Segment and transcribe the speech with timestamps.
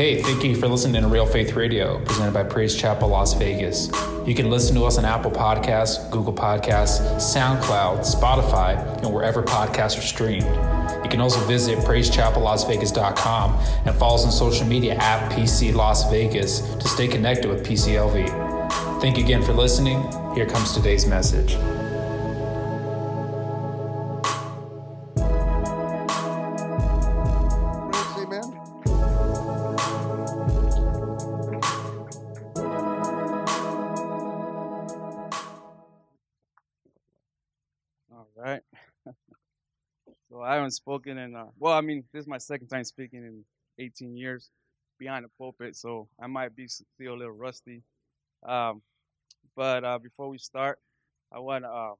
[0.00, 3.90] Hey, thank you for listening to Real Faith Radio, presented by Praise Chapel Las Vegas.
[4.26, 9.98] You can listen to us on Apple Podcasts, Google Podcasts, SoundCloud, Spotify, and wherever podcasts
[9.98, 10.46] are streamed.
[11.04, 16.60] You can also visit praisechapellasvegas.com and follow us on social media at PC Las Vegas
[16.76, 19.02] to stay connected with PCLV.
[19.02, 20.00] Thank you again for listening.
[20.34, 21.58] Here comes today's message.
[40.70, 43.44] Haven't spoken in, uh, well, I mean, this is my second time speaking in
[43.84, 44.50] 18 years
[44.98, 47.82] behind the pulpit, so I might be still a little rusty.
[48.46, 48.82] Um,
[49.56, 50.78] but uh, before we start,
[51.32, 51.94] I want uh,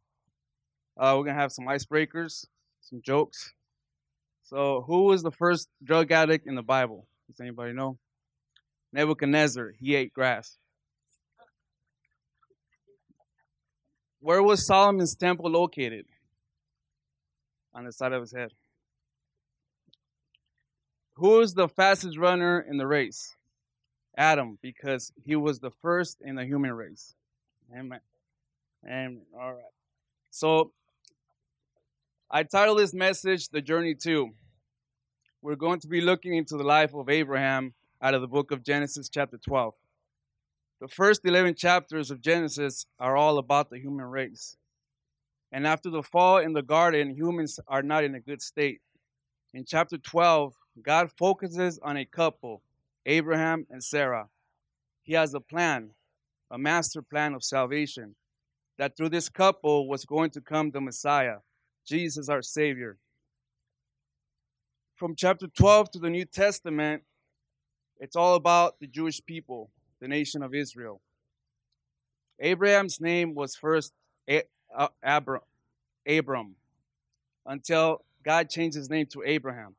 [0.96, 2.46] uh, we're to have some icebreakers,
[2.80, 3.52] some jokes.
[4.44, 7.06] So, who was the first drug addict in the Bible?
[7.28, 7.98] Does anybody know?
[8.92, 9.72] Nebuchadnezzar.
[9.78, 10.56] He ate grass.
[14.20, 16.06] Where was Solomon's temple located?
[17.74, 18.50] On the side of his head.
[21.20, 23.36] Who is the fastest runner in the race?
[24.16, 27.14] Adam, because he was the first in the human race.
[27.70, 28.00] Amen.
[28.82, 29.74] And all right.
[30.30, 30.72] So
[32.30, 34.30] I titled this message The Journey to.
[35.42, 38.64] We're going to be looking into the life of Abraham out of the book of
[38.64, 39.74] Genesis, chapter 12.
[40.80, 44.56] The first 11 chapters of Genesis are all about the human race.
[45.52, 48.80] And after the fall in the garden, humans are not in a good state.
[49.52, 52.62] In chapter 12, God focuses on a couple,
[53.06, 54.28] Abraham and Sarah.
[55.02, 55.90] He has a plan,
[56.50, 58.14] a master plan of salvation,
[58.78, 61.38] that through this couple was going to come the Messiah,
[61.86, 62.98] Jesus our Savior.
[64.96, 67.02] From chapter 12 to the New Testament,
[67.98, 69.70] it's all about the Jewish people,
[70.00, 71.00] the nation of Israel.
[72.38, 73.92] Abraham's name was first
[74.74, 76.54] uh, Abram
[77.44, 79.74] until God changed his name to Abraham.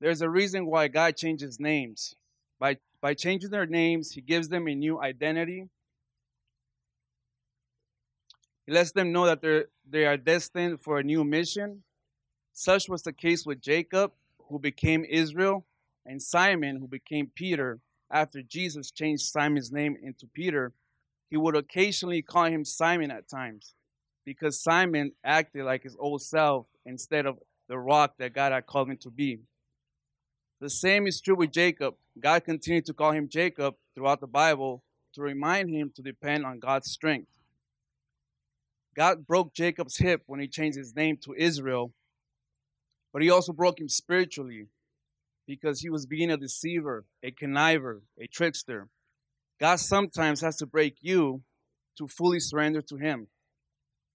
[0.00, 2.14] There's a reason why God changes names.
[2.58, 5.68] By, by changing their names, he gives them a new identity.
[8.66, 11.82] He lets them know that they're, they are destined for a new mission.
[12.52, 14.12] Such was the case with Jacob,
[14.48, 15.64] who became Israel,
[16.04, 17.80] and Simon, who became Peter.
[18.10, 20.72] After Jesus changed Simon's name into Peter,
[21.30, 23.74] he would occasionally call him Simon at times
[24.24, 27.38] because Simon acted like his old self instead of
[27.68, 29.38] the rock that God had called him to be.
[30.60, 31.94] The same is true with Jacob.
[32.18, 34.82] God continued to call him Jacob throughout the Bible
[35.14, 37.30] to remind him to depend on God's strength.
[38.96, 41.92] God broke Jacob's hip when he changed his name to Israel,
[43.12, 44.66] but he also broke him spiritually
[45.46, 48.88] because he was being a deceiver, a conniver, a trickster.
[49.60, 51.42] God sometimes has to break you
[51.96, 53.28] to fully surrender to him.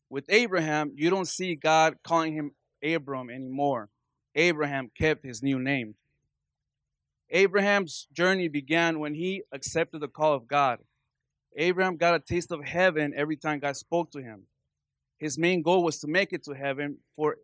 [0.09, 2.51] With Abraham, you don't see God calling him
[2.83, 3.89] Abram anymore.
[4.35, 5.95] Abraham kept his new name.
[7.33, 10.79] Abraham's journey began when he accepted the call of God.
[11.57, 14.44] Abraham got a taste of heaven every time God spoke to him.
[15.17, 17.38] His main goal was to make it to heaven, for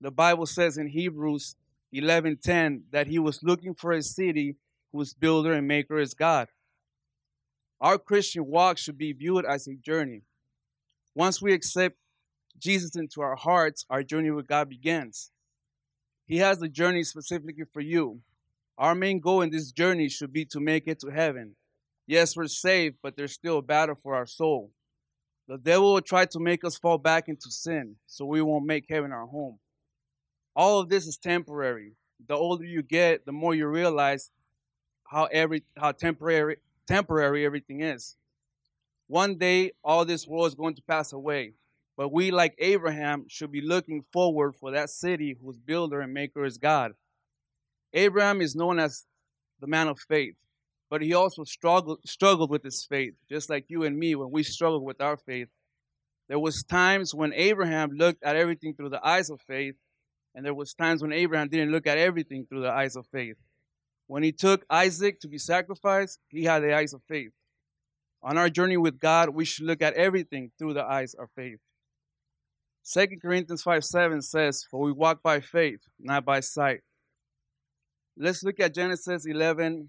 [0.00, 1.56] the Bible says in Hebrews
[1.92, 4.56] 11:10 that he was looking for a city
[4.92, 6.48] whose builder and maker is God.
[7.80, 10.22] Our Christian walk should be viewed as a journey.
[11.16, 11.96] Once we accept
[12.58, 15.32] Jesus into our hearts, our journey with God begins.
[16.26, 18.22] He has a journey specifically for you.
[18.78, 21.56] Our main goal in this journey should be to make it to heaven.
[22.06, 24.70] Yes, we're saved, but there's still a battle for our soul.
[25.48, 28.86] The devil will try to make us fall back into sin so we won't make
[28.88, 29.58] heaven our home.
[30.54, 31.92] All of this is temporary.
[32.26, 34.30] The older you get, the more you realize
[35.04, 36.56] how every how temporary
[36.86, 38.16] temporary everything is.
[39.08, 41.54] One day all this world is going to pass away.
[41.96, 46.44] But we, like Abraham, should be looking forward for that city whose builder and maker
[46.44, 46.92] is God.
[47.92, 49.04] Abraham is known as
[49.60, 50.34] the man of faith,
[50.90, 54.42] but he also struggled struggled with his faith, just like you and me when we
[54.42, 55.48] struggle with our faith.
[56.28, 59.74] There was times when Abraham looked at everything through the eyes of faith,
[60.34, 63.36] and there was times when Abraham didn't look at everything through the eyes of faith.
[64.06, 67.32] When he took Isaac to be sacrificed, he had the eyes of faith.
[68.22, 71.58] On our journey with God, we should look at everything through the eyes of faith.
[72.92, 76.80] 2 Corinthians 5 7 says, For we walk by faith, not by sight.
[78.16, 79.88] Let's look at Genesis 11,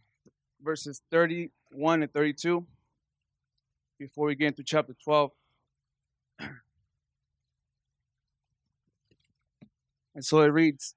[0.61, 2.65] verses 31 and 32
[3.99, 5.31] before we get into chapter 12.
[10.15, 10.93] And so it reads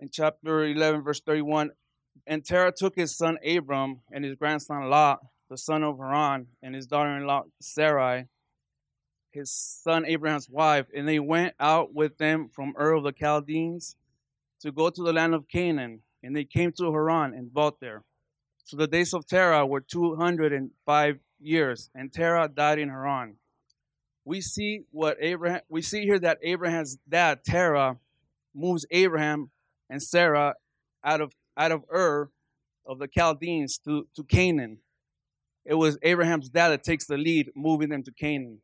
[0.00, 1.70] in chapter 11, verse 31
[2.26, 6.74] And Terah took his son Abram and his grandson Lot, the son of Haran, and
[6.74, 8.26] his daughter in law Sarai,
[9.30, 13.94] his son Abraham's wife, and they went out with them from Ur of the Chaldeans
[14.60, 16.02] to go to the land of Canaan.
[16.22, 18.04] And they came to Haran and dwelt there.
[18.64, 23.36] So the days of Terah were 205 years, and Terah died in Haran.
[24.24, 27.96] We see what Abraham we see here that Abraham's dad, Terah,
[28.54, 29.50] moves Abraham
[29.88, 30.54] and Sarah
[31.02, 32.30] out of out of Ur
[32.84, 34.78] of the Chaldeans to, to Canaan.
[35.64, 38.60] It was Abraham's dad that takes the lead, moving them to Canaan.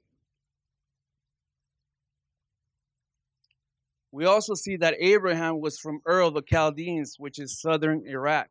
[4.15, 8.47] We also see that Abraham was from Ur of the Chaldeans, which is southern Iraq.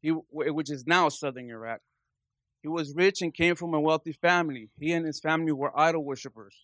[0.00, 1.78] He, which is now southern Iraq.
[2.62, 4.70] He was rich and came from a wealthy family.
[4.76, 6.56] He and his family were idol worshippers.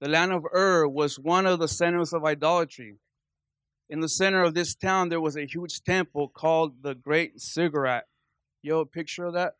[0.00, 2.96] The land of Ur was one of the centers of idolatry.
[3.90, 8.04] In the center of this town, there was a huge temple called the Great Ziggurat.
[8.62, 9.52] You have a picture of that?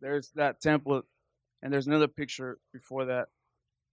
[0.00, 1.02] There's that temple,
[1.60, 3.28] and there's another picture before that.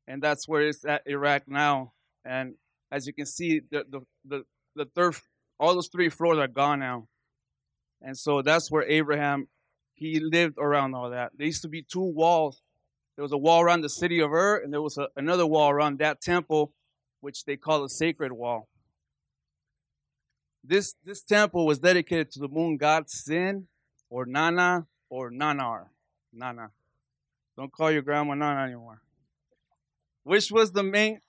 [0.09, 1.93] And that's where it's at Iraq now.
[2.25, 2.55] And
[2.91, 4.43] as you can see, the, the, the,
[4.75, 5.15] the third,
[5.59, 7.07] all those three floors are gone now.
[8.01, 9.49] And so that's where Abraham,
[9.93, 11.33] he lived around all that.
[11.37, 12.63] There used to be two walls.
[13.15, 15.69] There was a wall around the city of Ur, and there was a, another wall
[15.69, 16.73] around that temple,
[17.21, 18.67] which they call the sacred wall.
[20.63, 23.67] This, this temple was dedicated to the moon god Sin,
[24.09, 25.89] or Nana, or Nanar.
[26.33, 26.71] Nana.
[27.55, 29.01] Don't call your grandma Nana anymore.
[30.29, 31.21] Which was the main,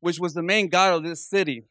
[0.00, 1.64] which was the main god of this city.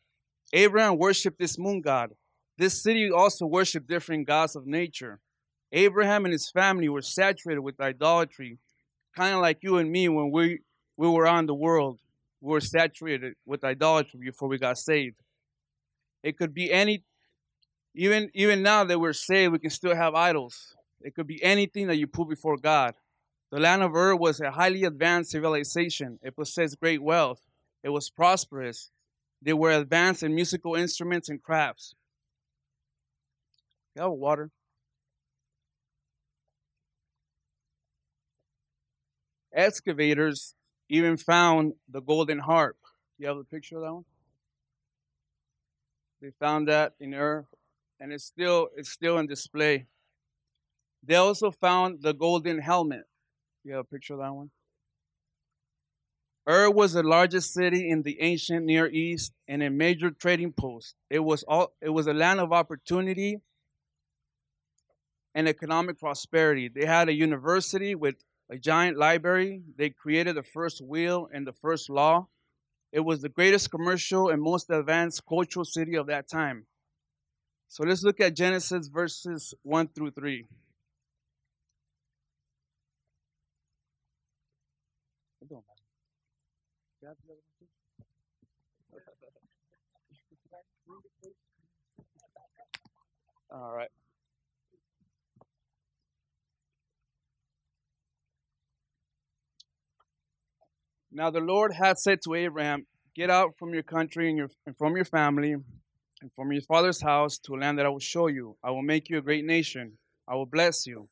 [0.54, 2.12] Abraham worshipped this moon god.
[2.60, 5.20] This city also worshiped different gods of nature.
[5.72, 8.60] Abraham and his family were saturated with idolatry,
[9.16, 10.60] kind of like you and me when we,
[10.96, 11.98] we were on the world.
[12.40, 15.16] We were saturated with idolatry before we got saved.
[16.22, 17.04] It could be any,
[17.96, 20.76] even, even now that we're saved, we can still have idols.
[21.02, 22.94] It could be anything that you put before God.
[23.52, 26.20] The land of Ur was a highly advanced civilization.
[26.22, 27.42] It possessed great wealth.
[27.84, 28.90] It was prosperous.
[29.42, 31.96] They were advanced in musical instruments and crafts.
[33.98, 34.52] Have water?
[39.54, 40.56] Excavators
[40.90, 42.78] even found the golden harp.
[43.18, 44.06] You have a picture of that one?
[46.22, 47.46] They found that in Ur,
[48.00, 49.86] and it's still it's still in display.
[51.04, 53.06] They also found the golden helmet.
[53.66, 54.52] You have a picture of that one?
[56.48, 60.94] Ur was the largest city in the ancient Near East and a major trading post.
[61.10, 63.42] It was all it was a land of opportunity
[65.34, 66.68] and economic prosperity.
[66.68, 69.64] They had a university with a giant library.
[69.76, 72.28] They created the first wheel and the first law.
[72.92, 76.68] It was the greatest commercial and most advanced cultural city of that time.
[77.68, 80.46] So let's look at Genesis verses 1 through 3.
[93.52, 93.90] All right.
[101.12, 104.76] Now the Lord had said to Abraham, Get out from your country and, your, and
[104.76, 105.64] from your family and
[106.36, 108.58] from your father's house to a land that I will show you.
[108.62, 109.94] I will make you a great nation.
[110.28, 111.08] I will bless you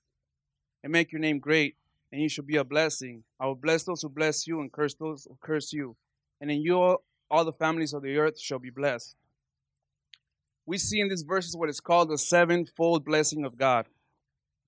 [0.83, 1.77] and make your name great,
[2.13, 3.23] and you shall be a blessing.
[3.39, 5.95] I will bless those who bless you and curse those who curse you.
[6.39, 9.15] And in you all, all the families of the earth shall be blessed.
[10.67, 13.87] We see in these verses what is called the sevenfold blessing of God.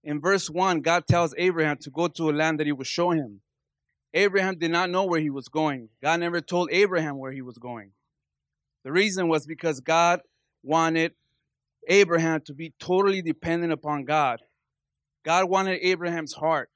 [0.04, 3.12] In verse 1, God tells Abraham to go to a land that he will show
[3.12, 3.42] him.
[4.16, 5.90] Abraham did not know where he was going.
[6.02, 7.92] God never told Abraham where he was going.
[8.84, 10.22] The reason was because God
[10.64, 11.12] wanted
[11.88, 14.42] Abraham to be totally dependent upon God.
[15.24, 16.70] God wanted Abraham's heart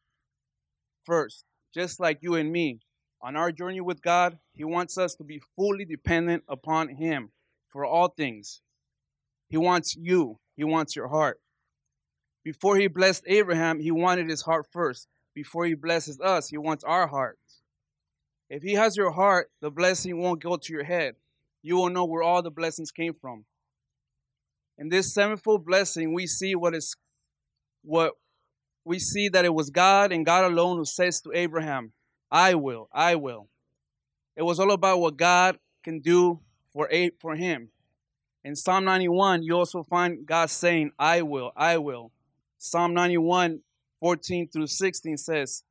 [1.10, 2.80] first, just like you and me.
[3.22, 7.32] On our journey with God, He wants us to be fully dependent upon Him
[7.70, 8.62] for all things.
[9.50, 11.40] He wants you, He wants your heart.
[12.44, 15.08] Before He blessed Abraham, He wanted his heart first
[15.40, 17.62] before he blesses us, he wants our hearts.
[18.50, 21.16] If he has your heart, the blessing won't go to your head.
[21.62, 23.46] You will know where all the blessings came from.
[24.78, 26.96] In this sevenfold blessing, we see what is
[27.84, 28.16] what
[28.84, 31.92] we see that it was God and God alone who says to Abraham,
[32.32, 33.50] I will, I will.
[34.36, 36.40] It was all about what God can do
[36.72, 37.70] for a, for him.
[38.44, 42.12] In Psalm 91, you also find God saying, I will, I will.
[42.58, 43.60] Psalm 91
[44.00, 45.64] 14 through 16 says,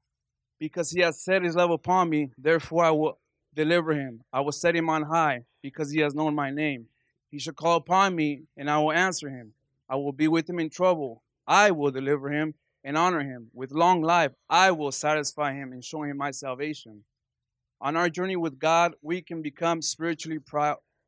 [0.59, 3.19] Because he has set his love upon me, therefore I will
[3.55, 4.21] deliver him.
[4.33, 6.87] I will set him on high, because he has known my name.
[7.31, 9.55] He shall call upon me, and I will answer him.
[9.89, 11.23] I will be with him in trouble.
[11.47, 13.49] I will deliver him and honor him.
[13.53, 17.05] With long life, I will satisfy him and show him my salvation.
[17.81, 20.41] On our journey with God, we can become spiritually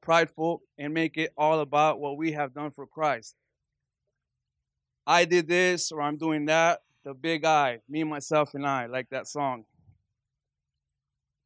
[0.01, 3.35] prideful and make it all about what we have done for Christ.
[5.07, 6.81] I did this or I'm doing that.
[7.05, 9.65] The big I, me, myself, and I, like that song.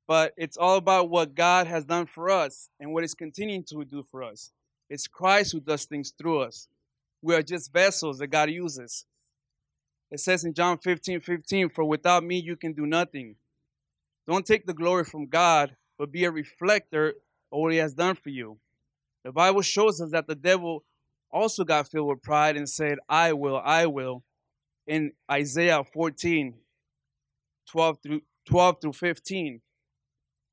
[0.06, 3.84] But it's all about what God has done for us and what He's continuing to
[3.84, 4.50] do for us.
[4.90, 6.68] It's Christ who does things through us.
[7.22, 9.06] We are just vessels that God uses.
[10.14, 13.34] It says in John 15 15, For without me you can do nothing.
[14.28, 17.14] Don't take the glory from God, but be a reflector
[17.50, 18.58] of what He has done for you.
[19.24, 20.84] The Bible shows us that the devil
[21.32, 24.22] also got filled with pride and said, I will, I will.
[24.86, 26.54] In Isaiah 14
[27.68, 29.60] 12 through, 12 through 15,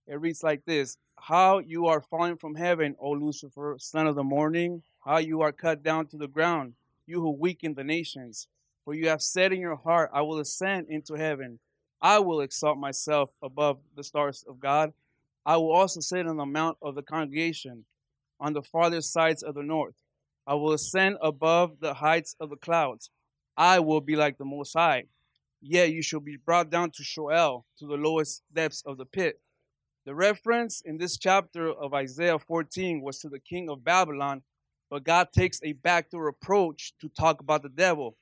[0.08, 4.24] it reads like this How you are falling from heaven, O Lucifer, son of the
[4.24, 6.74] morning, how you are cut down to the ground,
[7.06, 8.48] you who weaken the nations.
[8.86, 11.60] For you have said in your heart, I will ascend into heaven.
[12.02, 14.94] I will exalt myself above the stars of God.
[15.46, 17.86] I will also sit on the mount of the congregation
[18.40, 19.96] on the farthest sides of the north.
[20.48, 23.12] I will ascend above the heights of the clouds.
[23.56, 25.04] I will be like the Most High.
[25.62, 29.40] Yet you shall be brought down to Sheol, to the lowest depths of the pit.
[30.06, 34.42] The reference in this chapter of Isaiah 14 was to the king of Babylon,
[34.90, 38.18] but God takes a backdoor approach to talk about the devil.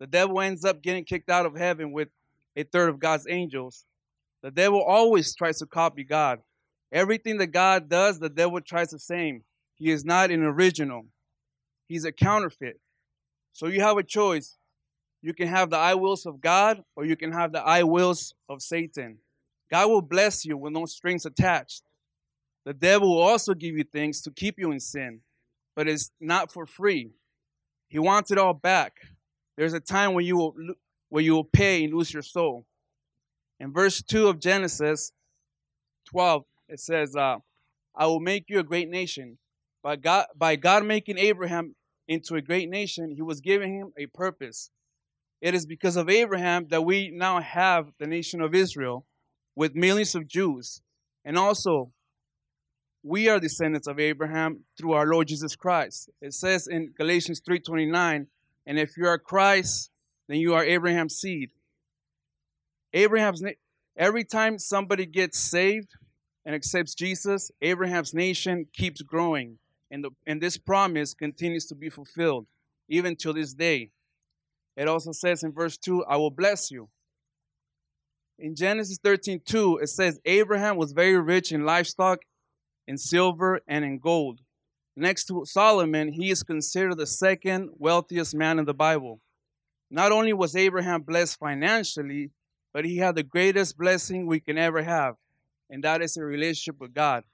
[0.00, 2.08] The devil ends up getting kicked out of heaven with
[2.56, 3.84] a third of God's angels.
[4.42, 6.40] The devil always tries to copy God.
[6.90, 9.44] Everything that God does, the devil tries the same.
[9.76, 11.06] He is not an original,
[11.86, 12.80] he's a counterfeit.
[13.52, 14.56] So you have a choice.
[15.22, 18.32] You can have the I wills of God, or you can have the I wills
[18.48, 19.18] of Satan.
[19.70, 21.82] God will bless you with no strings attached.
[22.64, 25.20] The devil will also give you things to keep you in sin,
[25.76, 27.10] but it's not for free.
[27.88, 28.94] He wants it all back.
[29.60, 30.54] There's a time when you will
[31.10, 32.64] where you will pay and lose your soul.
[33.58, 35.12] In verse 2 of Genesis
[36.08, 37.36] 12, it says, uh,
[37.94, 39.36] I will make you a great nation.
[39.82, 41.74] By God, by God making Abraham
[42.08, 44.70] into a great nation, he was giving him a purpose.
[45.42, 49.04] It is because of Abraham that we now have the nation of Israel
[49.54, 50.80] with millions of Jews.
[51.22, 51.92] And also,
[53.02, 56.08] we are descendants of Abraham through our Lord Jesus Christ.
[56.22, 58.28] It says in Galatians 3:29,
[58.70, 59.90] and if you are Christ,
[60.28, 61.50] then you are Abraham's seed.
[62.92, 63.42] Abraham's
[63.96, 65.88] every time somebody gets saved
[66.44, 69.58] and accepts Jesus, Abraham's nation keeps growing,
[69.90, 72.46] and the, and this promise continues to be fulfilled
[72.88, 73.90] even till this day.
[74.76, 76.90] It also says in verse 2, I will bless you.
[78.38, 82.20] In Genesis 13, 2, it says, Abraham was very rich in livestock,
[82.86, 84.38] in silver, and in gold.
[85.00, 89.22] Next to Solomon, he is considered the second wealthiest man in the Bible.
[89.90, 92.32] Not only was Abraham blessed financially,
[92.74, 95.14] but he had the greatest blessing we can ever have,
[95.70, 97.24] and that is a relationship with God.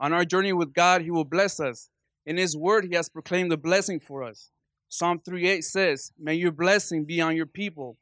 [0.00, 1.90] On our journey with God, he will bless us.
[2.24, 4.50] In his word, he has proclaimed the blessing for us.
[4.88, 7.98] Psalm 3:8 says, May your blessing be on your people.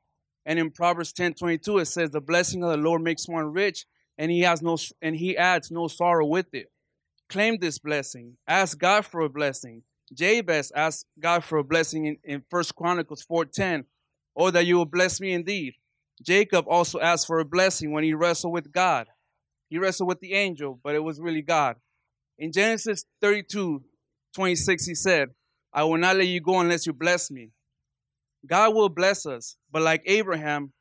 [0.47, 3.85] And in Proverbs 10:22, it says, The blessing of the Lord makes one rich,
[4.17, 6.71] and he has no and he adds no sorrow with it.
[7.35, 8.37] Claim this blessing.
[8.47, 9.83] Ask God for a blessing.
[10.17, 13.87] Jabez asked God for a blessing in, in 1 Chronicles 4.10.
[14.37, 15.75] Oh, that you will bless me indeed.
[16.23, 19.09] Jacob also asked for a blessing when he wrestled with God.
[19.69, 21.75] He wrestled with the angel, but it was really God.
[22.39, 23.83] In Genesis 32,
[24.37, 25.31] 26, he said,
[25.73, 27.51] I will not let you go unless you bless me.
[28.47, 30.73] God will bless us, but like Abraham,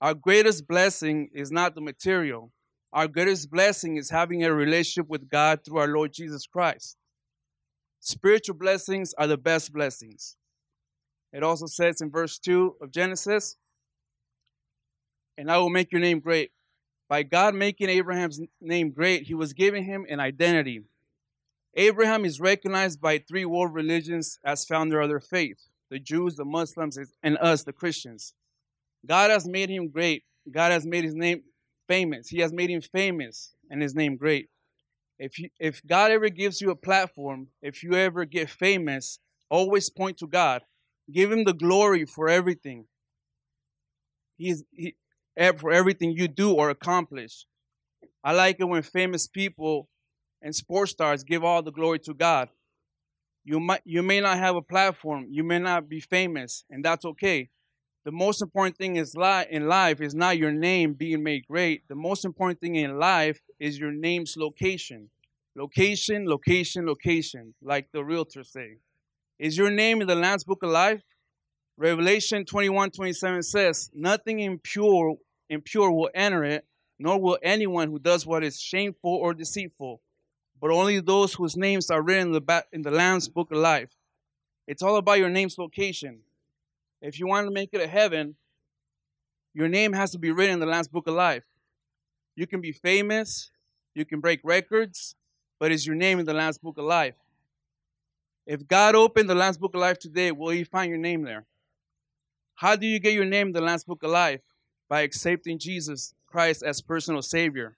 [0.00, 2.50] our greatest blessing is not the material,
[2.94, 6.96] our greatest blessing is having a relationship with God through our Lord Jesus Christ.
[7.98, 10.36] Spiritual blessings are the best blessings.
[11.32, 13.56] It also says in verse 2 of Genesis,
[15.36, 16.52] and I will make your name great.
[17.08, 20.82] By God making Abraham's name great, he was giving him an identity.
[21.74, 26.44] Abraham is recognized by three world religions as founder of their faith the Jews, the
[26.44, 28.34] Muslims, and us, the Christians.
[29.04, 30.24] God has made him great.
[30.50, 31.42] God has made his name
[31.88, 32.28] famous.
[32.28, 34.48] He has made him famous and his name great.
[35.18, 39.90] If you, if God ever gives you a platform, if you ever get famous, always
[39.90, 40.62] point to God.
[41.12, 42.86] Give him the glory for everything.
[44.36, 44.96] He's he,
[45.56, 47.46] for everything you do or accomplish.
[48.22, 49.88] I like it when famous people
[50.40, 52.48] and sports stars give all the glory to God.
[53.44, 57.04] You might you may not have a platform, you may not be famous, and that's
[57.04, 57.50] okay
[58.04, 61.88] the most important thing is li- in life is not your name being made great.
[61.88, 65.08] The most important thing in life is your name's location.
[65.56, 68.76] Location, location, location, like the realtors say.
[69.38, 71.02] Is your name in the Lamb's Book of Life?
[71.78, 75.16] Revelation 21 27 says, Nothing impure,
[75.48, 76.66] impure will enter it,
[76.98, 80.00] nor will anyone who does what is shameful or deceitful,
[80.60, 83.58] but only those whose names are written in the, ba- in the Lamb's Book of
[83.58, 83.90] Life.
[84.66, 86.20] It's all about your name's location.
[87.00, 88.36] If you want to make it a heaven,
[89.52, 91.44] your name has to be written in the Lamb's Book of Life.
[92.36, 93.50] You can be famous,
[93.94, 95.14] you can break records,
[95.60, 97.14] but is your name in the Lamb's Book of Life?
[98.46, 101.46] If God opened the Lamb's Book of Life today, will He find your name there?
[102.56, 104.40] How do you get your name in the Lamb's Book of Life?
[104.88, 107.76] By accepting Jesus Christ as personal Savior.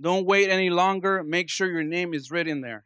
[0.00, 1.22] Don't wait any longer.
[1.22, 2.84] Make sure your name is written there.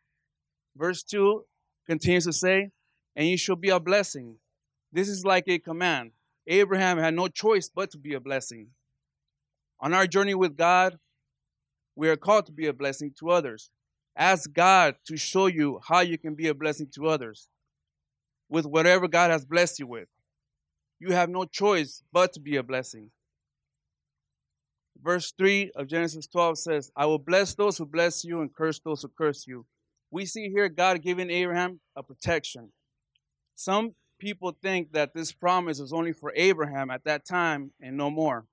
[0.77, 1.45] Verse 2
[1.87, 2.71] continues to say,
[3.17, 4.37] And you shall be a blessing.
[4.97, 6.13] This is like a command.
[6.47, 8.69] Abraham had no choice but to be a blessing.
[9.79, 10.99] On our journey with God,
[11.95, 13.69] we are called to be a blessing to others.
[14.17, 17.51] Ask God to show you how you can be a blessing to others
[18.49, 20.09] with whatever God has blessed you with.
[20.99, 23.11] You have no choice but to be a blessing.
[25.03, 28.81] Verse 3 of Genesis 12 says, I will bless those who bless you and curse
[28.83, 29.67] those who curse you.
[30.11, 32.73] We see here God giving Abraham a protection.
[33.57, 38.11] Some people think that this promise is only for Abraham at that time and no
[38.11, 38.47] more.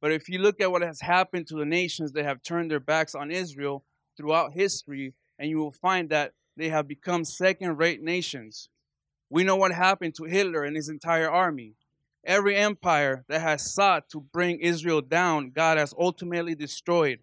[0.00, 2.80] But if you look at what has happened to the nations that have turned their
[2.80, 3.84] backs on Israel
[4.16, 8.68] throughout history, and you will find that they have become second rate nations.
[9.30, 11.74] We know what happened to Hitler and his entire army.
[12.24, 17.20] Every empire that has sought to bring Israel down, God has ultimately destroyed.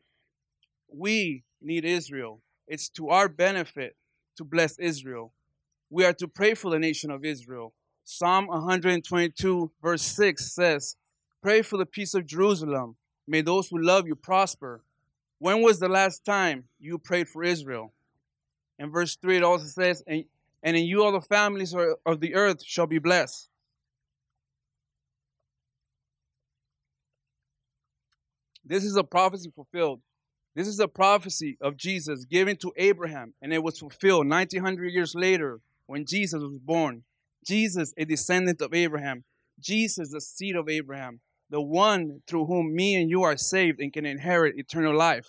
[0.92, 2.42] We need Israel.
[2.68, 3.96] It's to our benefit
[4.38, 5.34] to bless Israel.
[5.90, 7.74] We are to pray for the nation of Israel.
[8.10, 10.96] Psalm 122, verse 6 says,
[11.44, 12.96] Pray for the peace of Jerusalem.
[13.28, 14.82] May those who love you prosper.
[15.40, 17.92] When was the last time you prayed for Israel?
[18.80, 20.24] In verse 3, it also says, And,
[20.64, 23.50] and in you all the families of the earth shall be blessed.
[28.64, 30.00] This is a prophecy fulfilled.
[30.56, 35.14] This is a prophecy of Jesus given to Abraham, and it was fulfilled 1900 years
[35.14, 37.04] later when Jesus was born.
[37.48, 39.24] Jesus, a descendant of Abraham.
[39.60, 43.94] Jesus, the seed of Abraham the one through whom me and you are saved and
[43.94, 45.28] can inherit eternal life.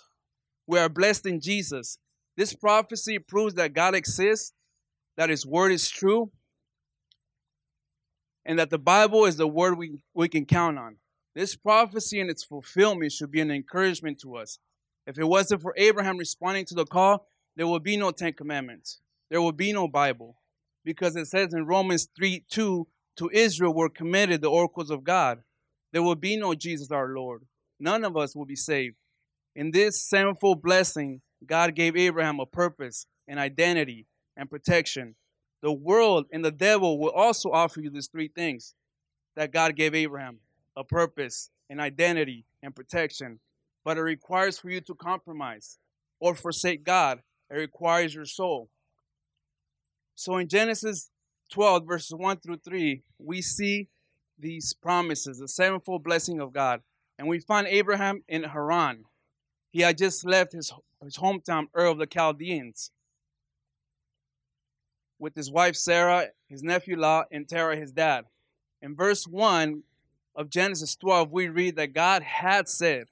[0.67, 1.97] We are blessed in Jesus.
[2.35, 4.53] This prophecy proves that God exists,
[5.17, 6.31] that His word is true,
[8.45, 10.97] and that the Bible is the word we, we can count on.
[11.35, 14.59] This prophecy and its fulfillment should be an encouragement to us.
[15.05, 18.99] If it wasn't for Abraham responding to the call, there would be no Ten Commandments.
[19.29, 20.35] There would be no Bible.
[20.83, 22.87] Because it says in Romans 3 2,
[23.17, 25.39] to Israel were committed the oracles of God.
[25.91, 27.43] There will be no Jesus our Lord.
[27.79, 28.95] None of us will be saved.
[29.55, 34.05] In this sinful blessing, God gave Abraham a purpose, an identity,
[34.37, 35.15] and protection.
[35.61, 38.73] The world and the devil will also offer you these three things
[39.35, 40.39] that God gave Abraham
[40.77, 43.39] a purpose, an identity, and protection.
[43.83, 45.77] But it requires for you to compromise
[46.19, 47.21] or forsake God.
[47.49, 48.69] It requires your soul.
[50.19, 51.09] So in Genesis
[51.53, 53.87] 12, verses 1 through 3, we see
[54.37, 56.81] these promises, the sevenfold blessing of God.
[57.17, 59.05] And we find Abraham in Haran.
[59.71, 62.91] He had just left his, his hometown, Ur of the Chaldeans,
[65.19, 68.25] with his wife Sarah, his nephew Lot, and Terah, his dad.
[68.81, 69.83] In verse 1
[70.35, 73.05] of Genesis 12, we read that God had said,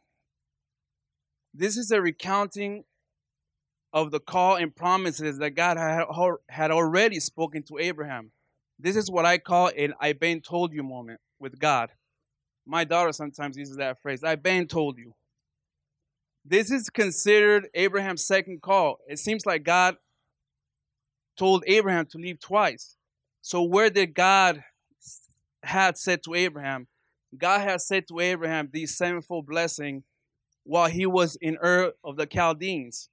[1.54, 2.84] This is a recounting
[3.93, 5.78] of the call and promises that God
[6.50, 8.32] had already spoken to Abraham.
[8.80, 11.91] This is what I call an I've been told you moment with God.
[12.65, 15.13] My daughter sometimes uses that phrase, I've been told you.
[16.45, 19.00] This is considered Abraham's second call.
[19.08, 19.97] It seems like God
[21.38, 22.95] told Abraham to leave twice.
[23.41, 24.63] So where did God
[25.63, 26.88] had said to Abraham?
[27.38, 30.04] God had said to Abraham the sevenfold blessing
[30.63, 33.10] while he was in Ur of the Chaldeans.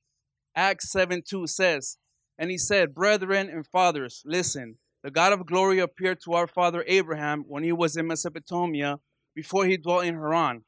[0.55, 1.99] Acts 7 2 says,
[2.39, 4.77] And he said, Brethren and fathers, listen.
[5.03, 9.01] The God of glory appeared to our father Abraham when he was in Mesopotamia
[9.35, 10.65] before he dwelt in Haran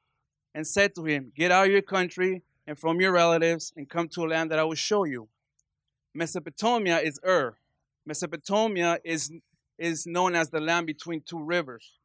[0.55, 4.09] and said to him, Get out of your country and from your relatives and come
[4.09, 5.29] to a land that I will show you.
[6.15, 7.57] Mesopotamia is Ur.
[8.05, 9.31] Mesopotamia is,
[9.79, 11.99] is known as the land between two rivers.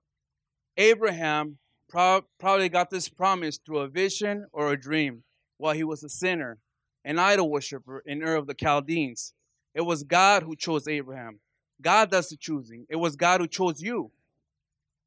[0.77, 1.57] Abraham
[1.89, 5.23] pro- probably got this promise through a vision or a dream
[5.57, 6.59] while he was a sinner,
[7.03, 9.33] an idol worshiper in Ur of the Chaldeans.
[9.73, 11.39] It was God who chose Abraham.
[11.81, 12.85] God does the choosing.
[12.89, 14.11] It was God who chose you.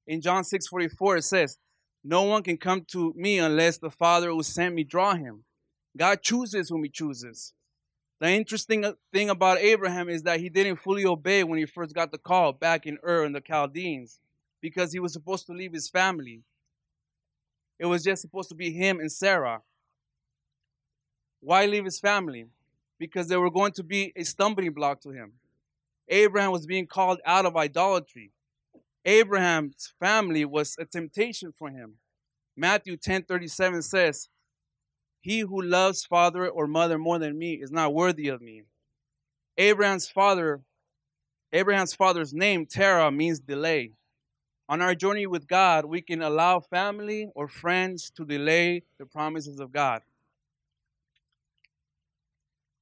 [0.07, 1.59] In John 6 44, it says,
[2.03, 5.45] No one can come to me unless the Father who sent me draw him.
[5.97, 7.53] God chooses whom he chooses.
[8.21, 12.11] The interesting thing about Abraham is that he didn't fully obey when he first got
[12.11, 14.21] the call back in Ur and the Chaldeans
[14.61, 16.43] because he was supposed to leave his family.
[17.79, 19.63] It was just supposed to be him and Sarah.
[21.45, 22.47] Why leave his family?
[22.99, 25.35] Because they were going to be a stumbling block to him.
[26.09, 28.31] Abraham was being called out of idolatry.
[29.05, 31.99] Abraham's family was a temptation for him.
[32.57, 34.31] Matthew 10:37 says,
[35.21, 38.63] "He who loves father or mother more than me is not worthy of me."
[39.59, 40.65] Abraham's father
[41.53, 43.93] Abraham's father's name Terah means delay.
[44.67, 49.61] On our journey with God, we can allow family or friends to delay the promises
[49.61, 50.03] of God.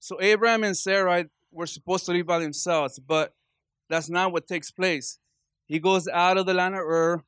[0.02, 3.34] So Abraham and Sarah were supposed to live by themselves, but
[3.88, 5.20] that's not what takes place.
[5.66, 7.22] He goes out of the land of Ur,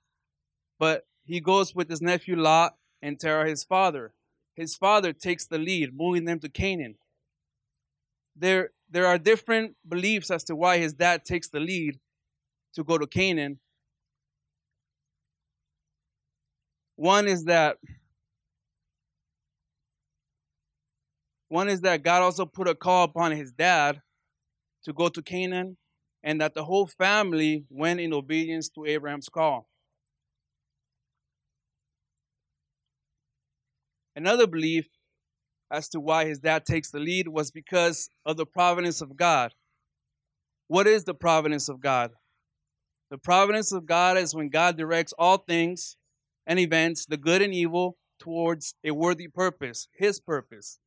[0.80, 4.12] but he goes with his nephew Lot and Terah, his father.
[4.56, 6.96] His father takes the lead, moving them to Canaan.
[8.34, 12.00] There, there are different beliefs as to why his dad takes the lead
[12.74, 13.60] to go to Canaan.
[16.96, 17.76] One is that
[21.54, 24.02] one is that God also put a call upon his dad
[24.82, 25.76] to go to Canaan,
[26.20, 29.68] and that the whole family went in obedience to Abraham's call.
[34.16, 34.88] Another belief
[35.70, 39.54] as to why his dad takes the lead was because of the providence of God.
[40.66, 42.10] What is the providence of God?
[43.12, 45.96] The providence of God is when God directs all things
[46.48, 50.80] and events, the good and evil, towards a worthy purpose, his purpose.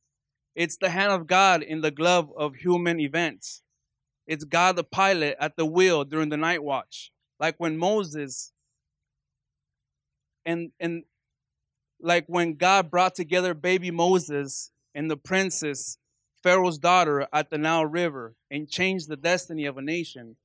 [0.58, 3.62] It's the hand of God in the glove of human events.
[4.26, 7.12] It's God the pilot at the wheel during the night watch.
[7.38, 8.52] Like when Moses
[10.44, 11.04] and and
[12.00, 15.98] like when God brought together baby Moses and the princess,
[16.42, 20.38] Pharaoh's daughter, at the Nile River and changed the destiny of a nation.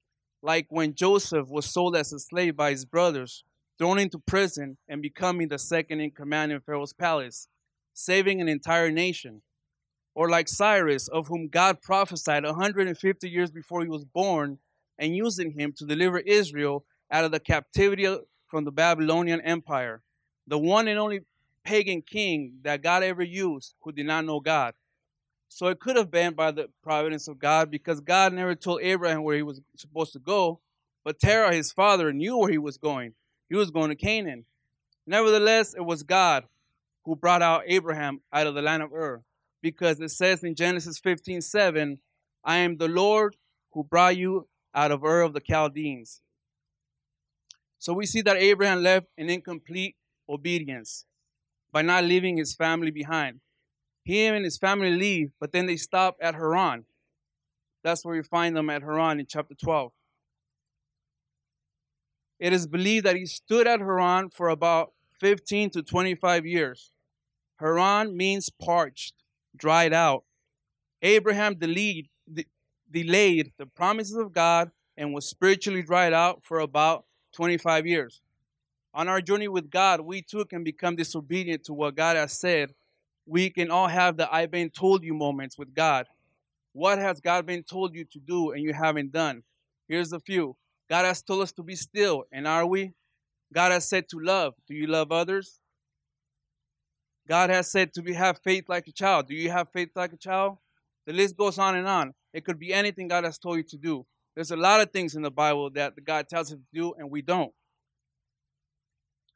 [0.43, 3.45] Like when Joseph was sold as a slave by his brothers,
[3.80, 7.47] thrown into prison, and becoming the second in command in Pharaoh's palace,
[7.95, 9.41] saving an entire nation
[10.15, 14.60] or like Cyrus, of whom God prophesied 150 years before he was born,
[14.99, 18.08] and using him to deliver Israel out of the captivity
[18.47, 20.02] from the Babylonian Empire,
[20.47, 21.21] the one and only
[21.63, 24.76] pagan king that God ever used who did not know God.
[25.49, 29.23] So it could have been by the providence of God because God never told Abraham
[29.23, 30.60] where he was supposed to go,
[31.04, 33.13] but Terah, his father, knew where he was going.
[33.49, 34.45] He was going to Canaan.
[35.06, 36.45] Nevertheless, it was God
[37.04, 39.23] who brought out Abraham out of the land of Ur
[39.63, 41.97] because it says in Genesis 15 7,
[42.43, 43.38] I am the Lord
[43.71, 46.21] who brought you out of Ur of the Chaldeans.
[47.80, 49.95] So we see that Abraham left in incomplete
[50.30, 51.06] obedience
[51.71, 53.39] by not leaving his family behind.
[54.04, 56.86] He and his family leave, but then they stop at Haran.
[57.84, 59.91] That's where we find them at Haran in chapter 12.
[62.39, 66.91] It is believed that he stood at Haran for about 15 to 25 years.
[67.60, 69.22] Haran means parched
[69.55, 70.23] dried out.
[71.01, 72.07] Abraham delayed,
[72.89, 78.21] delayed the promises of God and was spiritually dried out for about 25 years.
[78.93, 82.73] On our journey with God, we too can become disobedient to what God has said.
[83.25, 86.05] We can all have the I've been told you moments with God.
[86.73, 89.43] What has God been told you to do and you haven't done?
[89.87, 90.55] Here's a few.
[90.89, 92.93] God has told us to be still, and are we?
[93.51, 94.53] God has said to love.
[94.67, 95.59] Do you love others?
[97.27, 99.27] God has said to be have faith like a child.
[99.27, 100.57] Do you have faith like a child?
[101.05, 102.13] The list goes on and on.
[102.33, 104.05] It could be anything God has told you to do.
[104.36, 107.09] There's a lot of things in the Bible that God tells us to do and
[107.09, 107.53] we don't.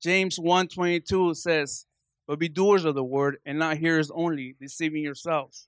[0.02, 1.86] James 1:22 says,
[2.28, 5.68] "But be doers of the word and not hearers only, deceiving yourselves."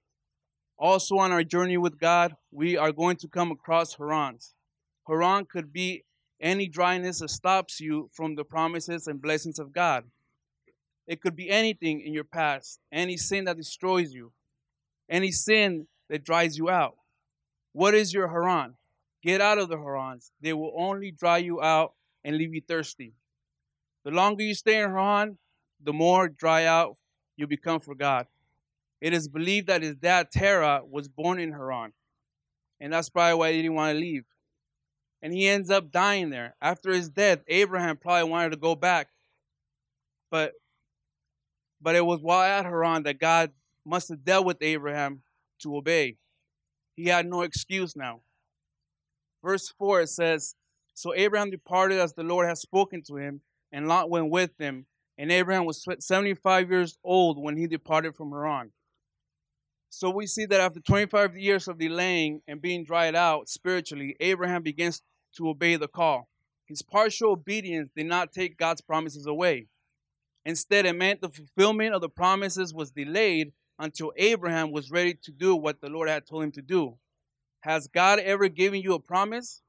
[0.77, 4.53] Also on our journey with God, we are going to come across Harans.
[5.07, 6.05] Haran could be
[6.39, 10.09] any dryness that stops you from the promises and blessings of God.
[11.09, 14.31] It could be anything in your past, any sin that destroys you,
[15.09, 16.97] any sin that dries you out.
[17.73, 18.75] What is your Haran?
[19.23, 20.29] Get out of the Harans.
[20.39, 21.93] They will only dry you out
[22.23, 23.13] and leave you thirsty.
[24.05, 25.39] The longer you stay in Haran,
[25.83, 26.97] the more dry out
[27.35, 28.27] you become for God.
[29.01, 31.91] It is believed that his dad Terah was born in Haran,
[32.79, 34.25] and that's probably why he didn't want to leave.
[35.23, 36.55] And he ends up dying there.
[36.61, 39.07] After his death, Abraham probably wanted to go back,
[40.29, 40.53] but
[41.81, 43.51] but it was while at Haran that God
[43.85, 45.21] must have dealt with Abraham
[45.59, 46.17] to obey.
[46.95, 48.21] He had no excuse now.
[49.43, 50.55] Verse 4 it says,
[50.93, 54.85] So Abraham departed as the Lord had spoken to him, and Lot went with him.
[55.17, 58.71] And Abraham was 75 years old when he departed from Haran.
[59.89, 64.61] So we see that after 25 years of delaying and being dried out spiritually, Abraham
[64.61, 65.01] begins
[65.35, 66.29] to obey the call.
[66.67, 69.67] His partial obedience did not take God's promises away.
[70.45, 75.31] Instead, it meant the fulfillment of the promises was delayed until Abraham was ready to
[75.31, 76.97] do what the Lord had told him to do.
[77.61, 79.61] Has God ever given you a promise?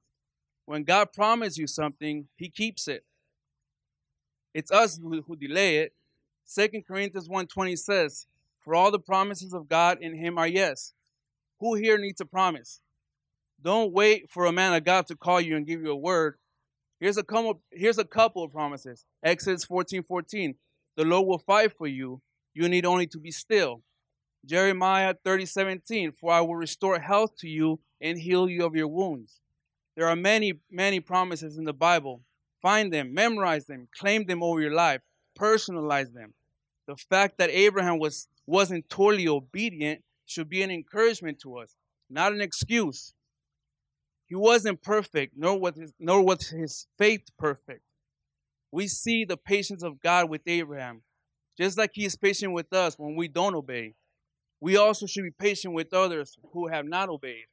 [0.65, 3.05] When God promised you something, he keeps it.
[4.55, 5.95] It's us who, who delay it.
[6.47, 8.27] 2 Corinthians 1:20 says,
[8.59, 10.93] "For all the promises of God in him are yes."
[11.61, 12.81] Who here needs a promise?
[13.61, 16.39] Don't wait for a man of God to call you and give you a word.
[17.01, 19.07] Here's a couple, here's a couple of promises.
[19.23, 20.55] Exodus 14, 14.
[20.97, 22.21] The Lord will fight for you.
[22.53, 23.83] You need only to be still.
[24.45, 26.13] Jeremiah 30, 17.
[26.13, 29.41] For I will restore health to you and heal you of your wounds.
[29.97, 32.23] There are many, many promises in the Bible.
[32.61, 35.01] Find them, memorize them, claim them over your life,
[35.39, 36.35] personalize them.
[36.87, 41.75] The fact that Abraham was, wasn't totally obedient should be an encouragement to us,
[42.11, 43.15] not an excuse.
[44.31, 47.83] He wasn't perfect, nor was his, nor was his faith perfect.
[48.71, 51.03] We see the patience of God with Abraham,
[51.59, 53.97] just like he is patient with us when we don't obey.
[54.61, 57.47] We also should be patient with others who have not obeyed.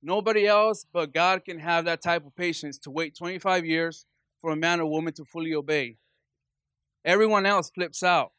[0.00, 4.06] Nobody else but God can have that type of patience to wait 25 years
[4.40, 5.96] for a man or woman to fully obey.
[7.04, 8.30] Everyone else flips out.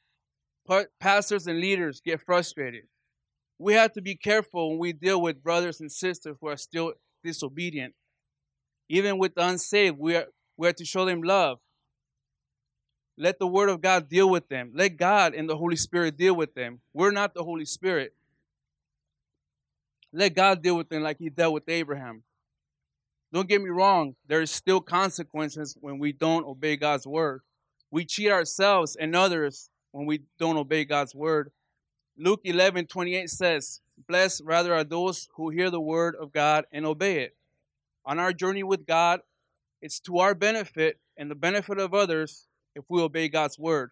[1.01, 2.83] Pastors and leaders get frustrated.
[3.61, 6.93] We have to be careful when we deal with brothers and sisters who are still
[7.23, 7.93] disobedient.
[8.89, 10.25] Even with the unsaved, we are,
[10.57, 11.59] we are to show them love.
[13.19, 14.71] Let the Word of God deal with them.
[14.73, 16.81] Let God and the Holy Spirit deal with them.
[16.91, 18.15] We're not the Holy Spirit.
[20.11, 22.23] Let God deal with them like He dealt with Abraham.
[23.31, 27.41] Don't get me wrong, there's still consequences when we don't obey God's Word.
[27.91, 31.51] We cheat ourselves and others when we don't obey God's Word.
[32.17, 36.85] Luke 11 28 says, Blessed rather are those who hear the Word of God and
[36.85, 37.35] obey it.
[38.05, 39.21] On our journey with God,
[39.81, 43.91] it's to our benefit and the benefit of others if we obey God's Word.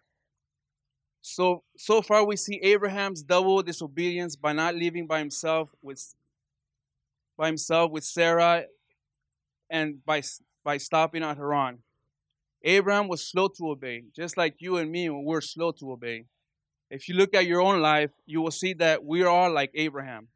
[1.22, 6.14] So so far we see Abraham's double disobedience by not living by himself with
[7.36, 8.64] by himself with Sarah
[9.68, 10.22] and by
[10.64, 11.78] by stopping at Haran.
[12.62, 16.26] Abraham was slow to obey, just like you and me when we're slow to obey.
[16.90, 20.28] If you look at your own life, you will see that we are like Abraham.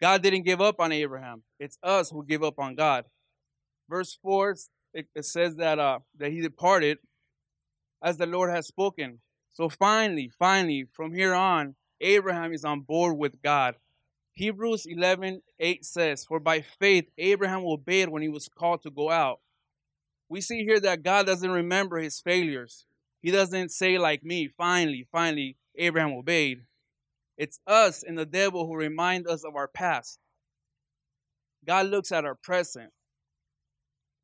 [0.00, 1.42] God didn't give up on Abraham.
[1.58, 3.04] It's us who give up on God.
[3.88, 4.56] Verse 4
[4.92, 6.98] it, it says that uh, that he departed
[8.02, 9.20] as the Lord has spoken.
[9.52, 13.76] So finally, finally, from here on, Abraham is on board with God.
[14.32, 19.10] Hebrews 11 8 says, For by faith Abraham obeyed when he was called to go
[19.10, 19.40] out.
[20.28, 22.86] We see here that God doesn't remember his failures.
[23.20, 26.62] He doesn't say, like me, finally, finally, Abraham obeyed.
[27.36, 30.18] It's us and the devil who remind us of our past.
[31.64, 32.92] God looks at our present.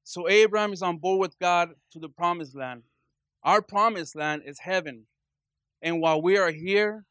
[0.04, 2.82] So Abraham is on board with God to the promised land.
[3.42, 5.06] Our promised land is heaven.
[5.82, 7.04] And while we are here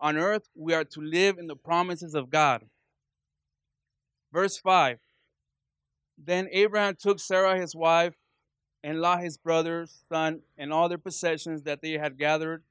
[0.00, 2.66] on earth, we are to live in the promises of God.
[4.32, 4.98] Verse 5
[6.18, 8.14] Then Abraham took Sarah his wife,
[8.82, 12.64] and Lot his brother's son, and all their possessions that they had gathered,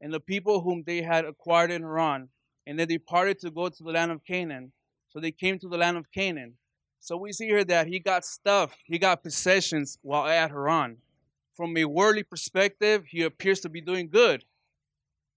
[0.00, 2.28] and the people whom they had acquired in Haran,
[2.66, 4.72] and they departed to go to the land of Canaan.
[5.08, 6.54] So they came to the land of Canaan.
[7.00, 10.98] So we see here that he got stuff, he got possessions while at Haran.
[11.54, 14.44] From a worldly perspective, he appears to be doing good.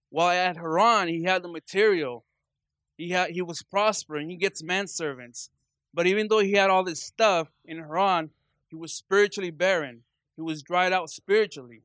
[0.10, 2.23] While at Haran, he had the material.
[2.97, 4.30] He had he was prospering.
[4.30, 5.49] He gets manservants.
[5.93, 8.30] But even though he had all this stuff in Haran,
[8.69, 10.04] he was spiritually barren.
[10.36, 11.84] He was dried out spiritually.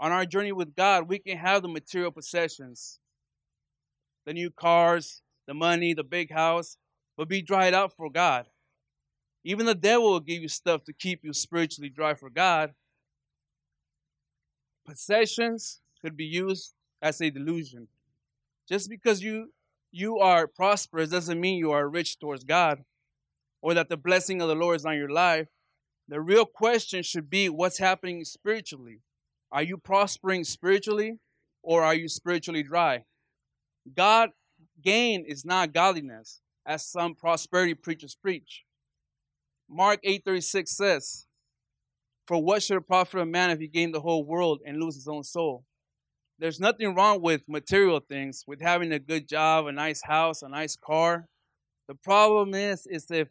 [0.00, 2.98] On our journey with God, we can have the material possessions,
[4.24, 6.78] the new cars, the money, the big house,
[7.18, 8.46] but be dried out for God.
[9.44, 12.72] Even the devil will give you stuff to keep you spiritually dry for God.
[14.86, 17.88] Possessions could be used as a delusion.
[18.66, 19.52] Just because you
[19.92, 22.84] you are prosperous doesn't mean you are rich towards God
[23.60, 25.48] or that the blessing of the Lord is on your life.
[26.08, 29.00] The real question should be what's happening spiritually.
[29.52, 31.18] Are you prospering spiritually
[31.62, 33.04] or are you spiritually dry?
[33.94, 34.30] God
[34.82, 38.64] gain is not godliness, as some prosperity preachers preach.
[39.68, 41.26] Mark 8:36 says,
[42.26, 44.94] "For what should it profit a man if he gain the whole world and lose
[44.94, 45.64] his own soul?"
[46.40, 50.48] there's nothing wrong with material things, with having a good job, a nice house, a
[50.48, 51.28] nice car.
[51.86, 53.28] The problem is, is if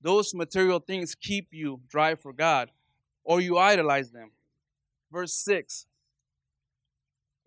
[0.00, 2.70] those material things keep you dry for God,
[3.24, 4.30] or you idolize them.
[5.14, 5.86] Verse 6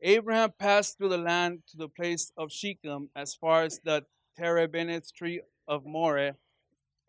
[0.01, 4.05] Abraham passed through the land to the place of Shechem as far as the
[4.37, 6.37] terebinth tree of Moreh,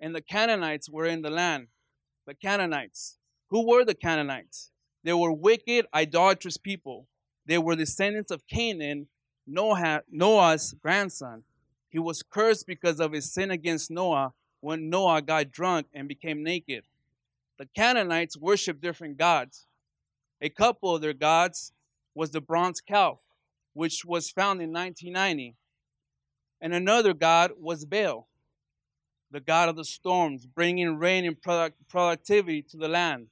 [0.00, 1.68] and the Canaanites were in the land.
[2.26, 3.18] The Canaanites.
[3.50, 4.72] Who were the Canaanites?
[5.04, 7.06] They were wicked, idolatrous people.
[7.46, 9.06] They were descendants of Canaan,
[9.46, 11.44] Noah, Noah's grandson.
[11.88, 16.42] He was cursed because of his sin against Noah when Noah got drunk and became
[16.42, 16.82] naked.
[17.60, 19.67] The Canaanites worshiped different gods.
[20.40, 21.72] A couple of their gods
[22.14, 23.20] was the bronze calf,
[23.72, 25.56] which was found in 1990.
[26.60, 28.28] And another god was Baal,
[29.30, 33.28] the god of the storms, bringing rain and product, productivity to the land.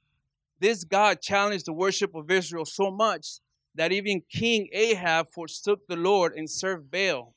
[0.59, 3.39] This god challenged the worship of Israel so much
[3.75, 7.35] that even King Ahab forsook the Lord and served Baal.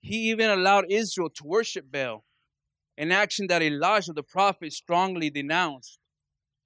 [0.00, 2.24] He even allowed Israel to worship Baal,
[2.98, 5.98] an action that Elijah the prophet strongly denounced.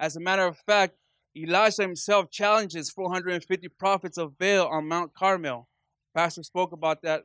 [0.00, 0.97] As a matter of fact,
[1.42, 5.68] Elijah himself challenges 450 prophets of Baal on Mount Carmel.
[6.14, 7.24] Pastor spoke about that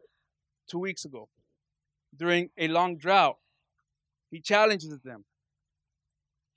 [0.67, 1.30] two weeks ago
[2.15, 3.38] during a long drought.
[4.30, 5.26] He challenges them.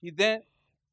[0.01, 0.43] He then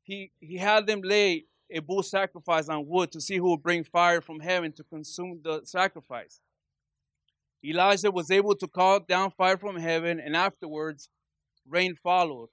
[0.03, 3.83] he he had them lay a bull sacrifice on wood to see who would bring
[3.83, 6.39] fire from heaven to consume the sacrifice.
[7.65, 11.09] Elijah was able to call down fire from heaven, and afterwards,
[11.67, 12.49] rain followed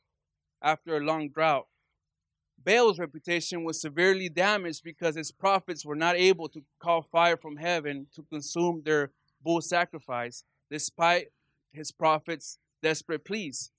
[0.62, 1.66] after a long drought.
[2.62, 7.56] Baal's reputation was severely damaged because his prophets were not able to call fire from
[7.56, 9.10] heaven to consume their
[9.42, 11.28] bull sacrifice, despite
[11.72, 13.70] his prophets' desperate pleas.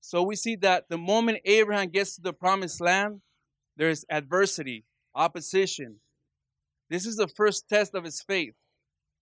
[0.00, 3.20] So we see that the moment Abraham gets to the promised land,
[3.76, 5.96] there's adversity, opposition.
[6.88, 8.54] This is the first test of his faith.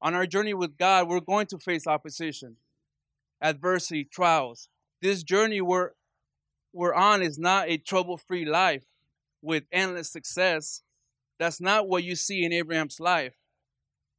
[0.01, 2.57] On our journey with God, we're going to face opposition,
[3.41, 4.69] adversity, trials.
[5.03, 5.91] This journey we're,
[6.77, 8.85] we're on is not a trouble free life
[9.41, 10.83] with endless success.
[11.39, 13.35] That's not what you see in Abraham's life.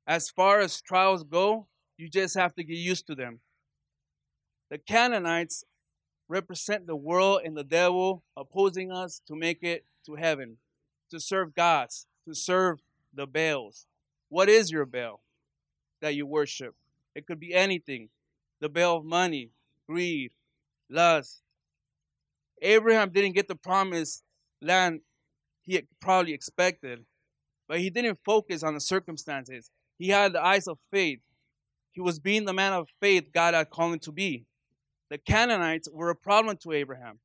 [0.07, 1.67] As far as trials go,
[1.97, 3.41] you just have to get used to them.
[4.71, 5.65] The Canaanites
[6.27, 10.57] represent the world and the devil opposing us to make it to heaven,
[11.11, 12.79] to serve gods, to serve
[13.13, 13.85] the Baals.
[14.29, 15.21] What is your Baal
[16.01, 16.73] that you worship?
[17.13, 18.09] It could be anything
[18.59, 19.51] the Baal of money,
[19.87, 20.31] greed,
[20.89, 21.41] lust.
[22.61, 24.23] Abraham didn't get the promised
[24.61, 25.01] land
[25.63, 27.05] he probably expected,
[27.67, 29.69] but he didn't focus on the circumstances.
[29.97, 31.19] He had the eyes of faith.
[31.91, 34.45] He was being the man of faith God had called him to be.
[35.09, 37.19] The Canaanites were a problem to Abraham,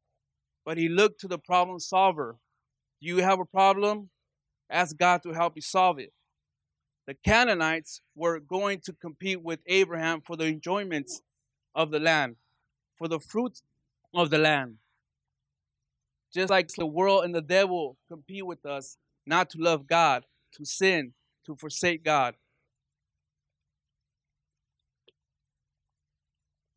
[0.65, 2.37] but he looked to the problem solver.
[3.01, 4.11] Do you have a problem?
[4.71, 6.13] Ask God to help you solve it.
[7.07, 11.21] The Canaanites were going to compete with Abraham for the enjoyments
[11.75, 12.37] of the land,
[12.97, 13.63] for the fruits
[14.15, 14.77] of the land.
[16.33, 20.65] Just like the world and the devil compete with us not to love God, to
[20.65, 21.13] sin,
[21.47, 22.35] to forsake God.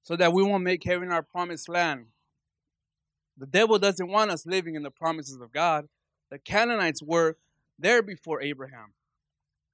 [0.05, 2.05] so that we won't make heaven our promised land.
[3.37, 5.87] The devil doesn't want us living in the promises of God.
[6.29, 7.37] The Canaanites were
[7.79, 8.93] there before Abraham.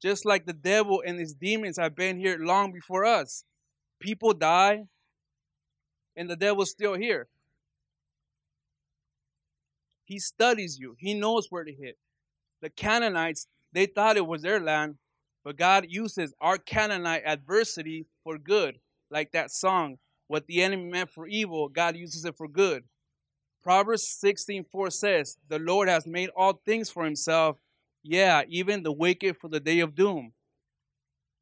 [0.01, 3.43] Just like the devil and his demons have been here long before us.
[3.99, 4.85] People die,
[6.15, 7.27] and the devil's still here.
[10.11, 11.97] He studies you, he knows where to hit.
[12.61, 14.97] The Canaanites, they thought it was their land,
[15.41, 21.11] but God uses our Canaanite adversity for good, like that song what the enemy meant
[21.11, 22.83] for evil, God uses it for good.
[23.63, 27.61] Proverbs 16:4 says, "The Lord has made all things for himself,
[28.03, 30.33] yeah, even the wicked for the day of doom."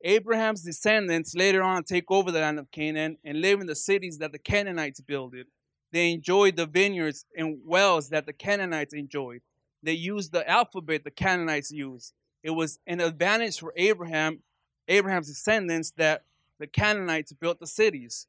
[0.01, 4.19] Abraham's descendants later on take over the land of Canaan and live in the cities
[4.19, 5.47] that the Canaanites builded.
[5.91, 9.41] They enjoyed the vineyards and wells that the Canaanites enjoyed.
[9.82, 12.13] They used the alphabet the Canaanites used.
[12.43, 14.39] It was an advantage for Abraham,
[14.88, 16.23] Abraham's descendants, that
[16.60, 18.28] the Canaanites built the cities.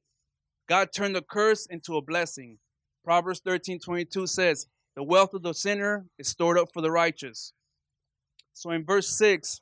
[0.68, 2.59] God turned the curse into a blessing.
[3.05, 7.52] Proverbs 13 22 says, The wealth of the sinner is stored up for the righteous.
[8.52, 9.61] So in verse 6,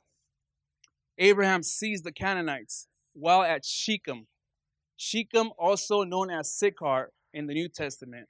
[1.17, 4.27] Abraham sees the Canaanites while at Shechem.
[4.95, 8.27] Shechem, also known as Sychar in the New Testament.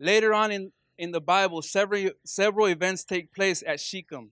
[0.00, 4.30] Later on in, in the Bible, several, several events take place at Shechem.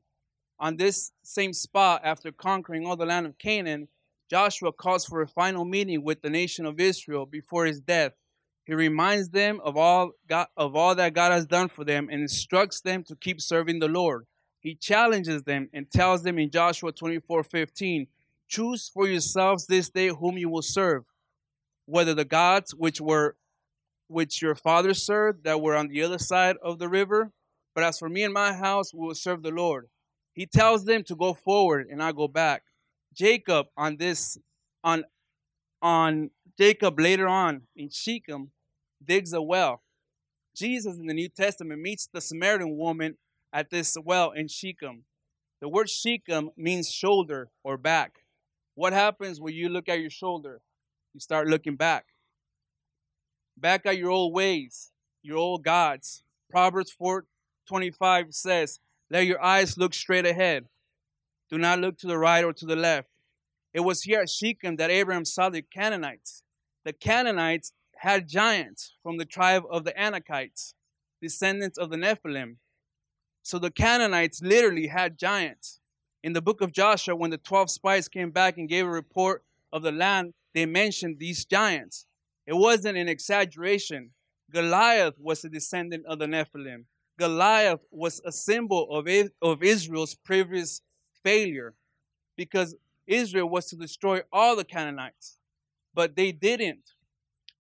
[0.59, 3.89] On this same spot, after conquering all the land of Canaan,
[4.31, 8.13] Joshua calls for a final meeting with the nation of Israel before his death.
[8.65, 12.21] He reminds them of all, God, of all that God has done for them and
[12.21, 14.27] instructs them to keep serving the Lord.
[14.59, 18.09] He challenges them and tells them in Joshua 24 15,
[18.49, 21.05] Choose for yourselves this day whom you will serve,
[21.85, 23.37] whether the gods which were
[24.09, 27.33] which your fathers served that were on the other side of the river.
[27.75, 29.89] But as for me and my house, we will serve the Lord.
[30.33, 32.63] He tells them to go forward and I go back.
[33.15, 34.39] Jacob on this
[34.85, 35.05] on
[35.81, 38.51] on Jacob later on in Shechem
[39.05, 39.83] digs a well.
[40.55, 43.17] Jesus in the New Testament meets the Samaritan woman
[43.53, 45.05] at this well in Shechem.
[45.61, 48.21] The word Shechem means shoulder or back.
[48.75, 50.61] What happens when you look at your shoulder?
[51.15, 52.05] You start looking back.
[53.57, 54.93] Back at your old ways,
[55.23, 56.23] your old gods.
[56.51, 58.81] Proverbs 4:25 says,
[59.11, 60.69] "Let your eyes look straight ahead.
[61.49, 63.09] Do not look to the right or to the left."
[63.73, 66.43] It was here at Shechem that Abraham saw the Canaanites.
[66.85, 70.75] The Canaanites had giants from the tribe of the Anakites,
[71.21, 72.59] descendants of the Nephilim.
[73.43, 75.81] So the Canaanites literally had giants.
[76.23, 79.45] In the book of Joshua, when the 12 spies came back and gave a report
[79.73, 82.07] of the land, they mentioned these giants.
[82.47, 84.11] It wasn't an exaggeration.
[84.51, 86.85] Goliath was a descendant of the Nephilim.
[87.19, 89.09] Goliath was a symbol of,
[89.43, 90.81] of Israel's previous
[91.25, 91.75] failure
[92.37, 92.77] because
[93.07, 95.39] Israel was to destroy all the Canaanites.
[95.95, 96.93] But they didn't.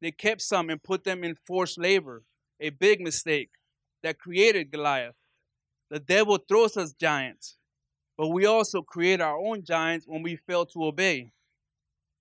[0.01, 2.22] They kept some and put them in forced labor,
[2.61, 3.51] a big mistake
[4.03, 5.14] that created Goliath.
[5.91, 7.57] The devil throws us giants,
[8.18, 11.32] but we also create our own giants when we fail to obey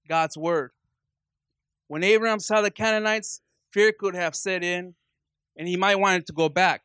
[0.07, 0.71] God's word.
[1.87, 4.95] When Abraham saw the Canaanites, fear could have set in,
[5.57, 6.83] and he might wanted to go back.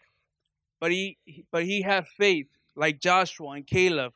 [0.80, 1.18] But he,
[1.50, 4.12] but he had faith, like Joshua and Caleb,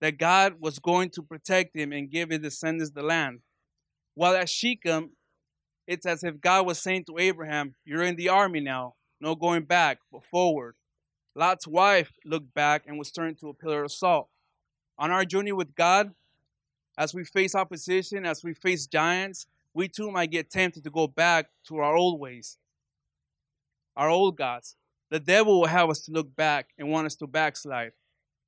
[0.00, 3.40] that God was going to protect him and give his descendants the land.
[4.14, 5.10] While at Shechem,
[5.86, 9.64] it's as if God was saying to Abraham, You're in the army now, no going
[9.64, 10.76] back, but forward.
[11.34, 14.28] Lot's wife looked back and was turned to a pillar of salt.
[14.98, 16.12] On our journey with God,
[16.96, 21.06] as we face opposition, as we face giants, we too might get tempted to go
[21.06, 22.56] back to our old ways,
[23.94, 24.74] our old gods.
[25.10, 27.92] The devil will have us to look back and want us to backslide.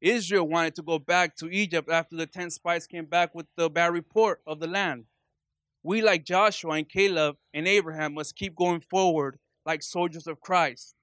[0.00, 3.68] Israel wanted to go back to Egypt after the 10 spies came back with the
[3.68, 5.04] bad report of the land.
[5.82, 10.94] We, like Joshua and Caleb and Abraham, must keep going forward like soldiers of Christ.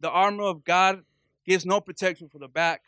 [0.00, 1.02] The armor of God
[1.44, 2.80] gives no protection for the back.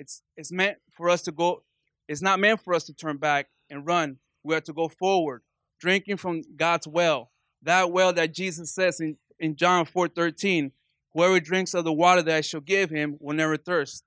[0.00, 1.62] It's, it's meant for us to go,
[2.08, 4.18] it's not meant for us to turn back and run.
[4.42, 5.42] We are to go forward,
[5.78, 7.30] drinking from God's well.
[7.62, 10.72] That well that Jesus says in, in John 4 13,
[11.12, 14.04] whoever drinks of the water that I shall give him will never thirst.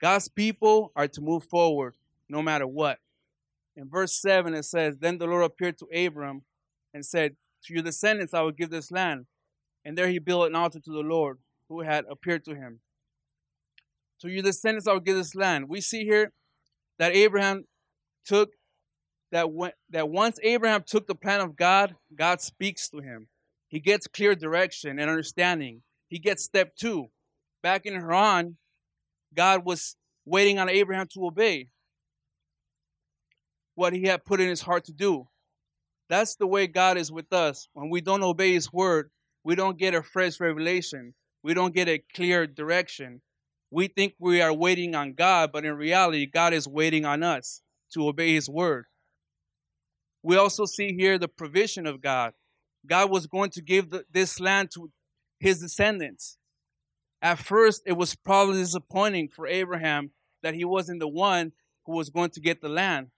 [0.00, 1.94] God's people are to move forward
[2.28, 2.98] no matter what.
[3.76, 6.42] In verse 7, it says, Then the Lord appeared to Abram
[6.92, 9.26] and said, To your descendants I will give this land.
[9.84, 11.38] And there he built an altar to the Lord
[11.68, 12.80] who had appeared to him.
[14.20, 15.68] To your descendants I will give this land.
[15.68, 16.32] We see here
[16.98, 17.64] that Abraham
[18.24, 18.50] took
[19.34, 23.26] that when, that once Abraham took the plan of God, God speaks to him.
[23.66, 25.82] He gets clear direction and understanding.
[26.06, 27.08] He gets step two.
[27.60, 28.58] Back in Haran,
[29.34, 31.66] God was waiting on Abraham to obey
[33.74, 35.26] what he had put in his heart to do.
[36.08, 37.66] That's the way God is with us.
[37.72, 39.10] When we don't obey his word,
[39.42, 41.12] we don't get a fresh revelation.
[41.42, 43.20] We don't get a clear direction.
[43.72, 47.62] We think we are waiting on God, but in reality, God is waiting on us
[47.94, 48.84] to obey his word.
[50.24, 52.32] We also see here the provision of God.
[52.86, 54.90] God was going to give the, this land to
[55.38, 56.38] his descendants.
[57.20, 60.12] At first, it was probably disappointing for Abraham
[60.42, 61.52] that he wasn't the one
[61.84, 63.08] who was going to get the land.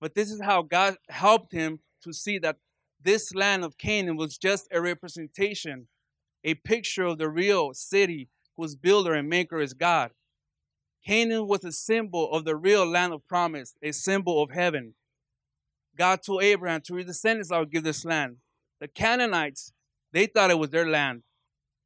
[0.00, 2.58] But this is how God helped him to see that
[3.02, 5.88] this land of Canaan was just a representation,
[6.44, 10.12] a picture of the real city whose builder and maker is God.
[11.04, 14.94] Canaan was a symbol of the real land of promise, a symbol of heaven.
[15.98, 18.36] God told Abraham, To your descendants, I will give this land.
[18.80, 19.72] The Canaanites,
[20.12, 21.22] they thought it was their land.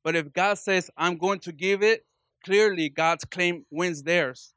[0.04, 2.04] But if God says, I'm going to give it,
[2.44, 4.52] clearly God's claim wins theirs.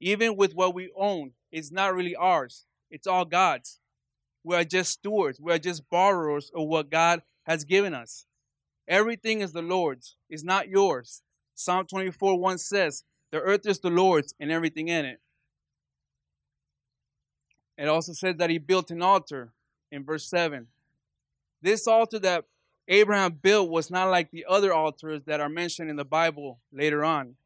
[0.00, 2.66] Even with what we own, it's not really ours.
[2.90, 3.80] It's all God's.
[4.44, 5.40] We are just stewards.
[5.40, 8.26] We are just borrowers of what God has given us.
[8.86, 10.16] Everything is the Lord's.
[10.28, 11.22] It's not yours.
[11.54, 15.20] Psalm 24 1 says, The earth is the Lord's and everything in it.
[17.76, 19.52] It also says that he built an altar
[19.90, 20.66] in verse 7.
[21.62, 22.44] This altar that
[22.88, 27.04] Abraham built was not like the other altars that are mentioned in the Bible later
[27.04, 27.36] on.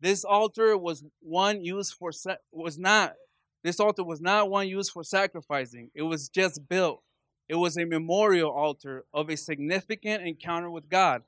[0.00, 2.10] This altar was one used for
[2.52, 3.14] was not
[3.62, 7.02] this altar was not one used for sacrificing, it was just built.
[7.48, 11.22] It was a memorial altar of a significant encounter with God,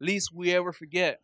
[0.00, 1.20] least we ever forget.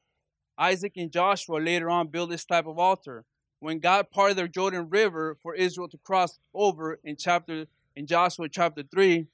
[0.57, 3.25] Isaac and Joshua later on built this type of altar.
[3.61, 8.49] When God parted the Jordan River for Israel to cross over in chapter in Joshua
[8.49, 9.27] chapter 3,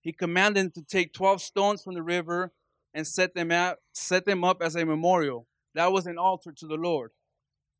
[0.00, 2.52] he commanded them to take 12 stones from the river
[2.94, 5.46] and set them out, set them up as a memorial.
[5.74, 7.10] That was an altar to the Lord.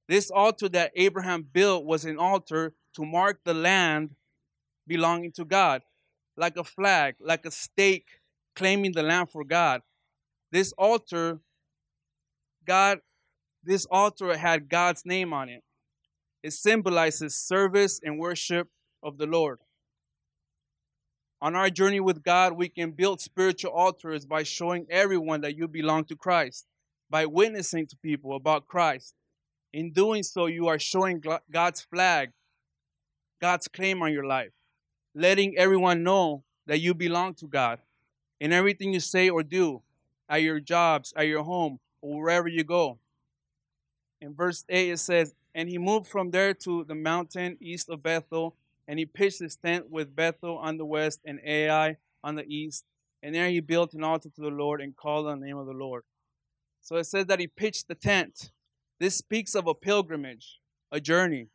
[0.09, 4.14] This altar that Abraham built was an altar to mark the land
[4.86, 5.82] belonging to God,
[6.36, 8.07] like a flag, like a stake
[8.57, 9.82] claiming the land for God.
[10.51, 11.40] This altar,
[12.64, 13.01] God,
[13.62, 15.62] this altar had God's name on it.
[16.49, 18.68] It symbolizes service and worship
[19.03, 19.59] of the Lord.
[21.42, 25.68] On our journey with God, we can build spiritual altars by showing everyone that you
[25.68, 26.66] belong to Christ,
[27.11, 29.12] by witnessing to people about Christ.
[29.74, 32.30] In doing so, you are showing God's flag,
[33.42, 34.53] God's claim on your life,
[35.14, 37.78] letting everyone know that you belong to God
[38.40, 39.82] in everything you say or do,
[40.30, 42.99] at your jobs, at your home, or wherever you go.
[44.22, 48.01] In verse 8, it says, And he moved from there to the mountain east of
[48.01, 48.55] Bethel
[48.87, 52.85] and he pitched his tent with Bethel on the west and Ai on the east.
[53.25, 55.67] And there he built an altar to the Lord and called on the name of
[55.67, 56.05] the Lord.
[56.81, 58.53] So it says that he pitched the tent.
[59.01, 60.61] This speaks of a pilgrimage,
[60.93, 61.49] a journey.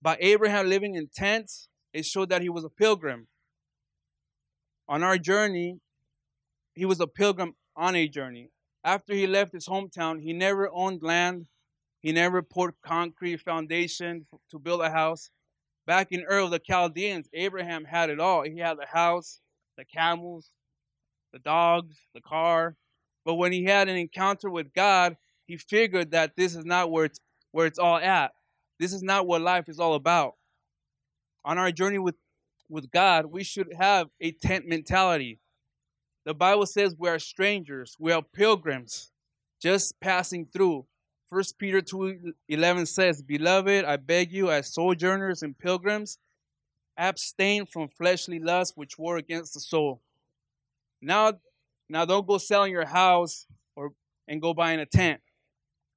[0.00, 3.26] By Abraham living in tents, it showed that he was a pilgrim.
[4.88, 5.80] On our journey,
[6.76, 8.50] he was a pilgrim on a journey.
[8.84, 11.46] After he left his hometown, he never owned land.
[12.04, 15.30] He never poured concrete foundation to build a house.
[15.86, 18.42] Back in Ur of the Chaldeans, Abraham had it all.
[18.42, 19.40] He had the house,
[19.78, 20.50] the camels,
[21.32, 22.76] the dogs, the car.
[23.24, 27.06] But when he had an encounter with God, he figured that this is not where
[27.06, 27.20] it's
[27.52, 28.32] where it's all at.
[28.78, 30.34] This is not what life is all about.
[31.42, 32.16] On our journey with,
[32.68, 35.38] with God, we should have a tent mentality.
[36.26, 39.10] The Bible says we are strangers, we are pilgrims,
[39.58, 40.84] just passing through.
[41.34, 46.18] First Peter 2 11 says, Beloved, I beg you, as sojourners and pilgrims,
[46.96, 50.00] abstain from fleshly lusts which war against the soul.
[51.02, 51.32] Now,
[51.88, 53.94] now don't go selling your house or
[54.28, 55.22] and go buying a tent.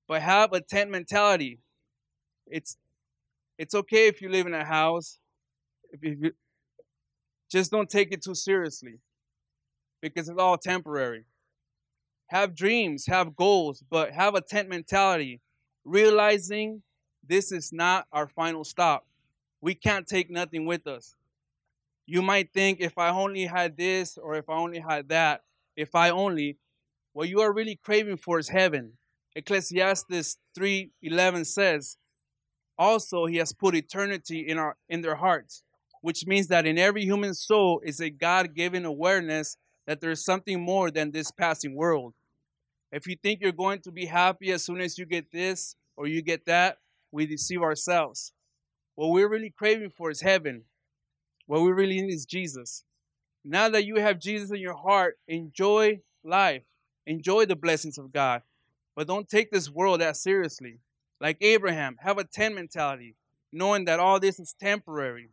[0.08, 1.60] But have a tent mentality.
[2.48, 2.76] It's
[3.60, 5.20] it's okay if you live in a house.
[5.92, 6.32] If you
[7.52, 9.02] just don't take it too seriously.
[10.02, 11.26] Because it's all temporary
[12.28, 15.42] have dreams, have goals, but have a tent mentality,
[15.86, 16.84] realizing
[17.28, 19.06] this is not our final stop.
[19.62, 21.16] We can't take nothing with us.
[22.06, 25.44] You might think if I only had this or if I only had that,
[25.76, 26.58] if I only,
[27.14, 28.94] what you are really craving for is heaven.
[29.36, 31.98] Ecclesiastes 3:11 says,
[32.78, 35.64] also he has put eternity in our in their hearts,
[36.02, 40.92] which means that in every human soul is a God-given awareness that there's something more
[40.92, 42.14] than this passing world.
[42.92, 46.08] If you think you're going to be happy as soon as you get this or
[46.08, 46.78] you get that,
[47.12, 48.32] we deceive ourselves.
[48.96, 50.64] What we're really craving for is heaven.
[51.46, 52.84] What we really need is Jesus.
[53.44, 56.64] Now that you have Jesus in your heart, enjoy life.
[57.06, 58.42] Enjoy the blessings of God.
[58.96, 60.80] But don't take this world that seriously.
[61.22, 63.16] Like Abraham, have a tent mentality,
[63.52, 65.30] knowing that all this is temporary.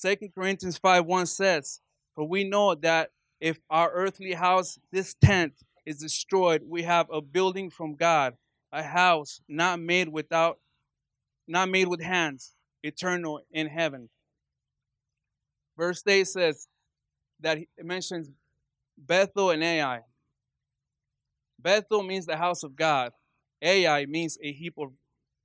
[0.00, 1.80] 2 Corinthians 5 1 says,
[2.14, 5.54] For we know that if our earthly house, this tent,
[5.86, 8.34] is destroyed, we have a building from God,
[8.72, 10.58] a house not made without
[11.46, 14.08] not made with hands, eternal in heaven.
[15.76, 16.68] Verse 8 says
[17.40, 18.30] that it mentions
[18.96, 20.00] Bethel and Ai.
[21.58, 23.12] Bethel means the house of God.
[23.60, 24.92] Ai means a heap of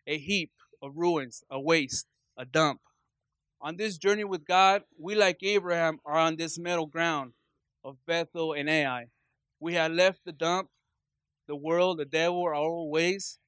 [0.07, 2.79] a heap of ruins, a waste, a dump.
[3.61, 7.33] On this journey with God, we like Abraham are on this middle ground
[7.83, 9.07] of Bethel and Ai.
[9.59, 10.69] We had left the dump,
[11.47, 13.39] the world, the devil, our old ways,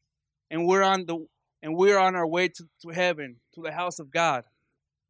[0.49, 1.25] and we're on the
[1.63, 4.45] and we're on our way to, to heaven, to the house of God.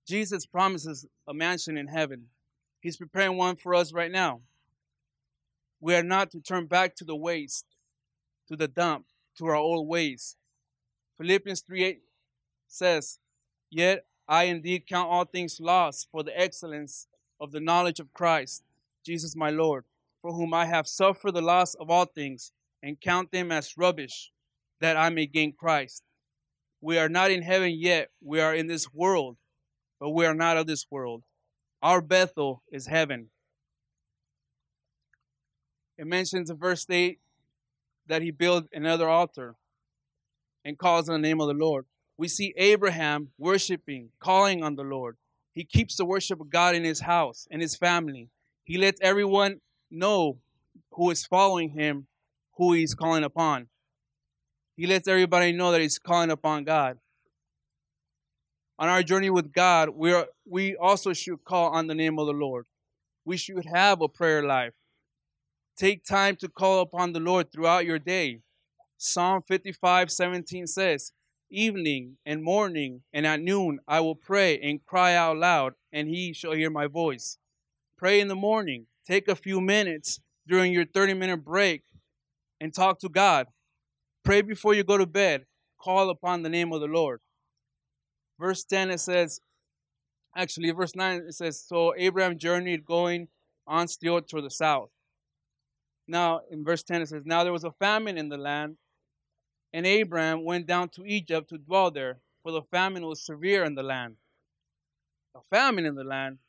[0.08, 2.26] Jesus promises a mansion in heaven.
[2.82, 4.42] He's preparing one for us right now.
[5.80, 7.66] We are not to turn back to the waste,
[8.50, 9.06] to the dump,
[9.38, 10.36] to our old ways.
[11.18, 12.02] Philippians 3 8
[12.68, 13.20] says,
[13.70, 17.08] Yet I indeed count all things lost for the excellence
[17.40, 18.64] of the knowledge of Christ,
[19.06, 19.86] Jesus my Lord,
[20.22, 22.52] for whom I have suffered the loss of all things,
[22.84, 24.32] and count them as rubbish,
[24.80, 26.04] that I may gain Christ.
[26.82, 29.38] We are not in heaven yet, we are in this world,
[30.00, 31.24] but we are not of this world.
[31.82, 33.30] Our Bethel is heaven.
[35.98, 37.20] It mentions in verse 8
[38.08, 39.56] that he built another altar
[40.66, 41.86] and calls on the name of the Lord.
[42.18, 45.18] We see Abraham worshiping, calling on the Lord.
[45.54, 48.30] He keeps the worship of God in his house and his family.
[48.64, 49.62] He lets everyone
[49.92, 50.38] know
[50.92, 52.08] who is following him,
[52.58, 53.68] who he's calling upon.
[54.76, 56.98] He lets everybody know that he's calling upon God.
[58.80, 62.26] On our journey with God, we are, we also should call on the name of
[62.26, 62.66] the Lord.
[63.26, 64.74] We should have a prayer life.
[65.78, 68.40] Take time to call upon the Lord throughout your day.
[68.98, 71.12] Psalm 55 17 says,
[71.52, 76.34] evening and morning, and at noon I will pray and cry out loud, and he
[76.34, 77.38] shall hear my voice.
[77.98, 78.88] Pray in the morning.
[79.06, 81.84] Take a few minutes during your 30 minute break
[82.60, 83.48] and talk to God.
[84.24, 85.46] Pray before you go to bed.
[85.80, 87.20] Call upon the name of the Lord.
[88.40, 89.40] Verse 10 it says,
[90.36, 93.28] actually, verse 9 it says, So Abraham journeyed going
[93.68, 94.90] on still toward the south.
[96.08, 98.78] Now, in verse 10 it says, Now there was a famine in the land,
[99.74, 103.76] and Abraham went down to Egypt to dwell there, for the famine was severe in
[103.76, 104.16] the land.
[105.36, 106.40] A famine in the land.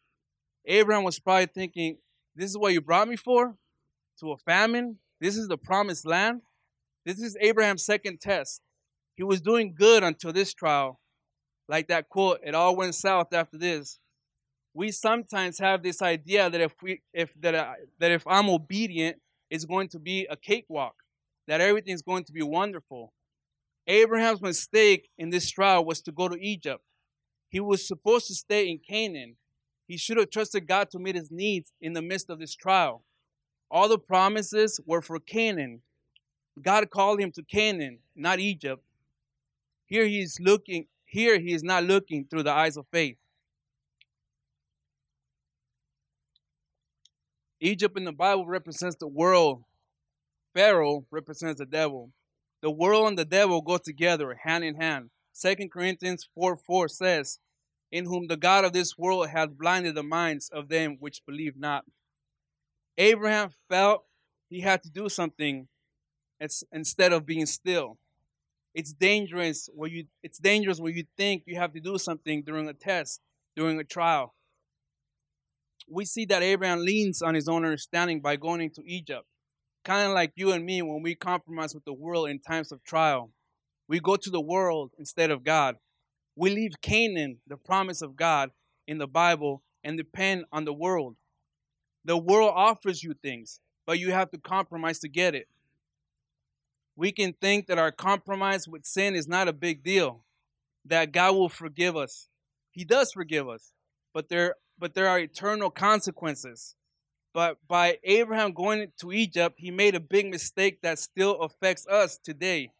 [0.67, 1.99] Abraham was probably thinking,
[2.35, 3.57] This is what you brought me for?
[4.21, 4.99] To a famine?
[5.21, 6.43] This is the promised land?
[7.05, 8.63] This is Abraham's second test.
[9.17, 11.01] He was doing good until this trial.
[11.69, 13.99] Like that quote, it all went south after this.
[14.75, 19.19] We sometimes have this idea that if we if that I, that if I'm obedient,
[19.51, 20.95] it's going to be a cakewalk,
[21.47, 23.13] that everything's going to be wonderful.
[23.87, 26.83] Abraham's mistake in this trial was to go to Egypt.
[27.51, 29.37] He was supposed to stay in Canaan.
[29.93, 33.05] He should have trusted God to meet his needs in the midst of this trial.
[33.71, 35.83] All the promises were for Canaan.
[36.63, 38.83] God called him to Canaan, not Egypt.
[39.85, 43.19] Here he is looking, here he is not looking through the eyes of faith.
[47.61, 49.63] Egypt in the Bible represents the world.
[50.55, 52.13] Pharaoh represents the devil.
[52.63, 55.11] The world and the devil go together, hand in hand.
[55.39, 57.41] 2 Corinthians 4 4 says,
[57.93, 61.57] In whom the God of this world hath blinded the minds of them which believe
[61.57, 61.85] not.
[62.97, 64.05] Abraham felt
[64.49, 65.69] he had to do something
[66.73, 67.99] instead of being still.
[68.75, 72.67] It's dangerous when you it's dangerous where you think you have to do something during
[72.69, 73.21] a test,
[73.55, 74.35] during a trial.
[75.89, 79.27] We see that Abraham leans on his own understanding by going into Egypt.
[79.85, 82.83] Kind of like you and me when we compromise with the world in times of
[82.85, 83.31] trial.
[83.89, 85.77] We go to the world instead of God.
[86.37, 88.51] We leave Canaan, the promise of God
[88.87, 91.17] in the Bible, and depend on the world.
[92.05, 95.49] The world offers you things, but you have to compromise to get it
[96.97, 100.25] we can think that our compromise with sin is not a big deal,
[100.85, 102.29] that God will forgive us.
[102.71, 103.73] He does forgive us,
[104.13, 106.75] but there but there are eternal consequences.
[107.35, 112.19] But by Abraham going to Egypt, he made a big mistake that still affects us
[112.19, 112.73] today.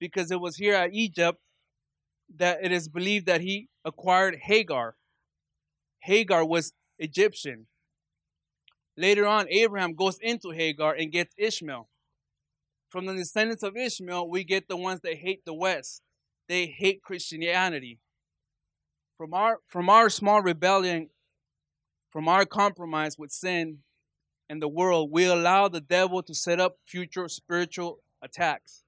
[0.00, 1.38] Because it was here at Egypt
[2.36, 4.96] that it is believed that he acquired Hagar.
[6.00, 7.66] Hagar was Egyptian.
[8.96, 11.88] Later on, Abraham goes into Hagar and gets Ishmael.
[12.88, 16.02] From the descendants of Ishmael, we get the ones that hate the West.
[16.48, 17.98] They hate Christianity.
[19.16, 21.10] From our from our small rebellion,
[22.10, 23.78] from our compromise with sin
[24.48, 28.83] and the world, we allow the devil to set up future spiritual attacks.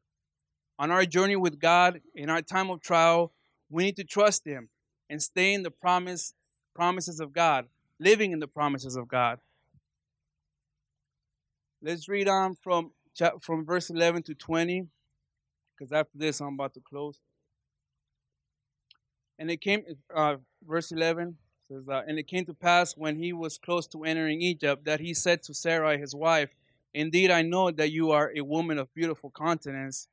[0.78, 3.32] On our journey with God, in our time of trial,
[3.70, 4.68] we need to trust Him
[5.08, 6.34] and stay in the promise
[6.74, 7.66] promises of God,
[7.98, 9.38] living in the promises of God.
[11.80, 12.92] Let's read on from
[13.40, 14.88] from verse 11 to 20,
[15.74, 17.20] because after this I'm about to close.
[19.38, 21.36] And it came, uh, verse 11
[21.68, 25.00] says, uh, And it came to pass when he was close to entering Egypt that
[25.00, 26.54] he said to Sarai his wife,
[26.94, 30.08] Indeed, I know that you are a woman of beautiful countenance.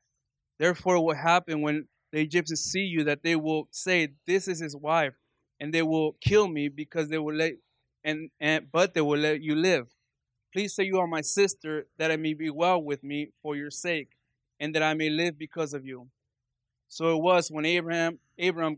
[0.63, 4.77] Therefore, what happen when the Egyptians see you that they will say, This is his
[4.77, 5.13] wife,
[5.59, 7.55] and they will kill me because they will let
[8.01, 9.87] and, and but they will let you live.
[10.53, 13.71] Please say you are my sister, that I may be well with me for your
[13.71, 14.11] sake,
[14.57, 16.07] and that I may live because of you.
[16.87, 18.77] So it was when Abraham Abraham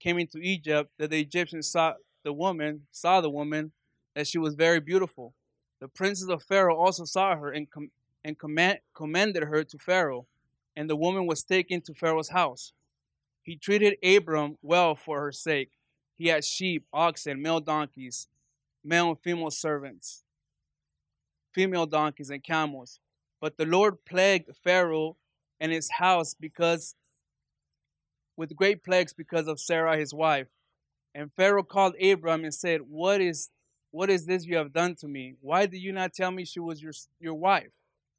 [0.00, 3.72] came into Egypt that the Egyptians saw the woman, saw the woman,
[4.14, 5.32] that she was very beautiful.
[5.80, 7.90] The princes of Pharaoh also saw her and, com-
[8.22, 10.26] and command- commended her to Pharaoh,
[10.76, 12.72] and the woman was taken to Pharaoh's house.
[13.42, 15.70] He treated Abram well for her sake.
[16.16, 18.28] He had sheep, oxen, male donkeys,
[18.84, 20.22] male and female servants
[21.52, 22.98] female donkeys and camels.
[23.40, 25.16] But the Lord plagued Pharaoh
[25.60, 26.94] and his house because
[28.36, 30.48] with great plagues because of Sarah his wife.
[31.14, 33.50] And Pharaoh called Abram and said, "What is
[33.90, 35.34] what is this you have done to me?
[35.40, 37.72] Why did you not tell me she was your your wife?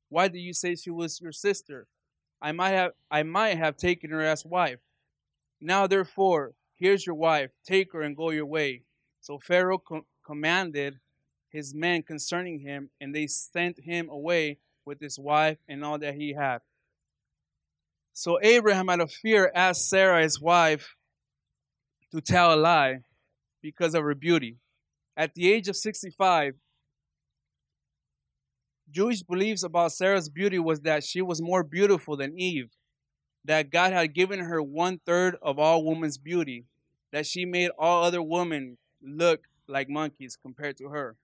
[0.09, 1.87] Why did you say she was your sister?
[2.43, 4.79] I might have I might have taken her as wife.
[5.61, 7.51] Now therefore, here's your wife.
[7.65, 8.83] Take her and go your way."
[9.21, 10.99] So Pharaoh co- commanded
[11.49, 16.15] his men concerning him, and they sent him away with his wife and all that
[16.15, 16.59] he had.
[18.11, 20.95] So Abraham, out of fear, asked Sarah, his wife,
[22.11, 22.99] to tell a lie
[23.61, 24.57] because of her beauty.
[25.15, 26.55] At the age of 65,
[28.93, 32.69] Jewish beliefs about Sarah's beauty was that she was more beautiful than Eve.
[33.45, 36.65] that God had given her one third of all woman's beauty,
[37.11, 41.17] that she made all other women look like monkeys compared to her.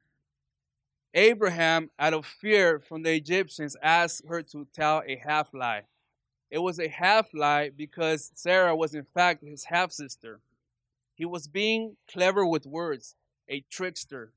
[1.13, 5.84] Abraham, out of fear from the Egyptians, asked her to tell a half lie.
[6.51, 10.41] It was a half lie because Sarah was, in fact, his half sister.
[11.15, 13.15] He was being clever with words,
[13.49, 14.34] a trickster.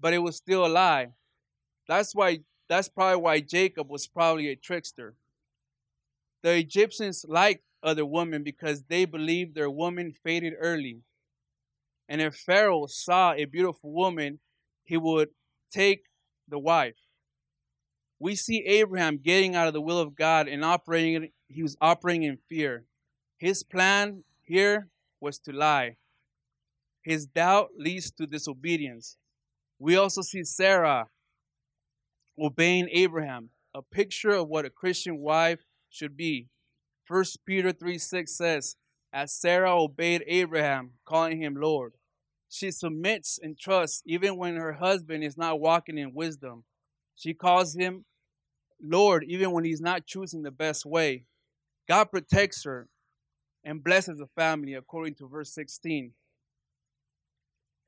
[0.00, 1.12] But it was still a lie.
[1.88, 5.14] That's why that's probably why Jacob was probably a trickster.
[6.42, 11.02] The Egyptians liked other women because they believed their women faded early.
[12.08, 14.40] And if Pharaoh saw a beautiful woman,
[14.84, 15.30] he would
[15.72, 16.04] take
[16.48, 16.96] the wife.
[18.18, 22.22] We see Abraham getting out of the will of God and operating, he was operating
[22.22, 22.84] in fear.
[23.38, 24.88] His plan here
[25.20, 25.96] was to lie.
[27.02, 29.16] His doubt leads to disobedience.
[29.78, 31.08] We also see Sarah
[32.40, 35.60] obeying Abraham, a picture of what a Christian wife
[35.90, 36.48] should be.
[37.08, 38.76] 1 Peter 3 6 says,
[39.12, 41.94] As Sarah obeyed Abraham, calling him Lord.
[42.48, 46.64] She submits and trusts even when her husband is not walking in wisdom.
[47.16, 48.04] She calls him
[48.82, 51.24] Lord even when he's not choosing the best way.
[51.88, 52.88] God protects her
[53.64, 56.12] and blesses the family, according to verse 16.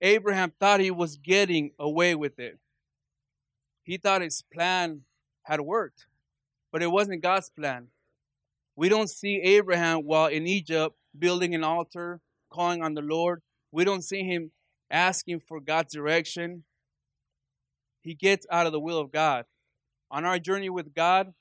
[0.01, 2.59] Abraham thought he was getting away with it.
[3.85, 5.03] He thought his plan
[5.45, 6.07] had worked,
[6.73, 7.89] but it wasn't God's plan.
[8.77, 12.21] We don't see Abraham while in Egypt building an altar,
[12.51, 13.43] calling on the Lord.
[13.71, 14.51] We don't see him
[14.91, 16.65] asking for God's direction.
[18.01, 19.45] He gets out of the will of God.
[20.11, 21.33] On our journey with God,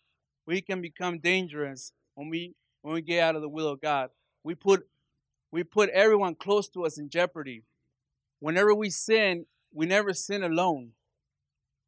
[0.45, 4.09] we can become dangerous when we when we get out of the will of God.
[4.43, 4.87] We put
[5.51, 7.63] we put everyone close to us in jeopardy.
[8.39, 10.91] Whenever we sin, we never sin alone.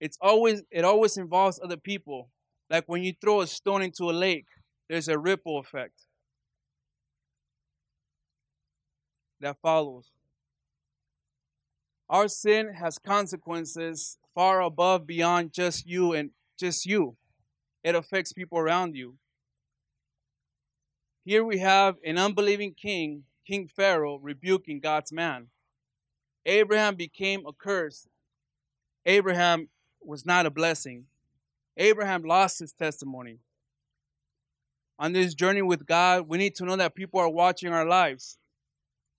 [0.06, 2.30] It's always it always involves other people.
[2.70, 4.46] Like when you throw a stone into a lake,
[4.88, 6.04] there's a ripple effect
[9.40, 10.12] that follows.
[12.08, 16.30] Our sin has consequences far above beyond just you and
[16.60, 17.18] just you.
[17.84, 19.16] It affects people around you.
[21.24, 25.48] Here we have an unbelieving king, King Pharaoh, rebuking God's man.
[26.46, 28.08] Abraham became a curse.
[29.08, 29.70] Abraham
[30.06, 31.06] was not a blessing.
[31.78, 33.40] Abraham lost his testimony.
[34.98, 38.38] On this journey with God, we need to know that people are watching our lives.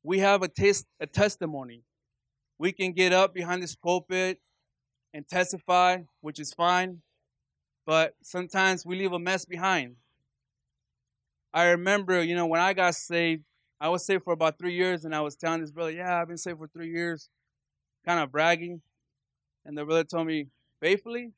[0.02, 1.82] We have a, tes- a testimony.
[2.58, 4.40] We can get up behind this pulpit
[5.12, 7.02] and testify, which is fine,
[7.84, 9.96] but sometimes we leave a mess behind.
[11.52, 13.44] I remember, you know, when I got saved,
[13.80, 16.28] I was saved for about three years, and I was telling this brother, Yeah, I've
[16.28, 17.28] been saved for three years,
[18.06, 18.80] kind of bragging.
[19.64, 20.46] And the brother told me,
[20.86, 21.32] Faithfully?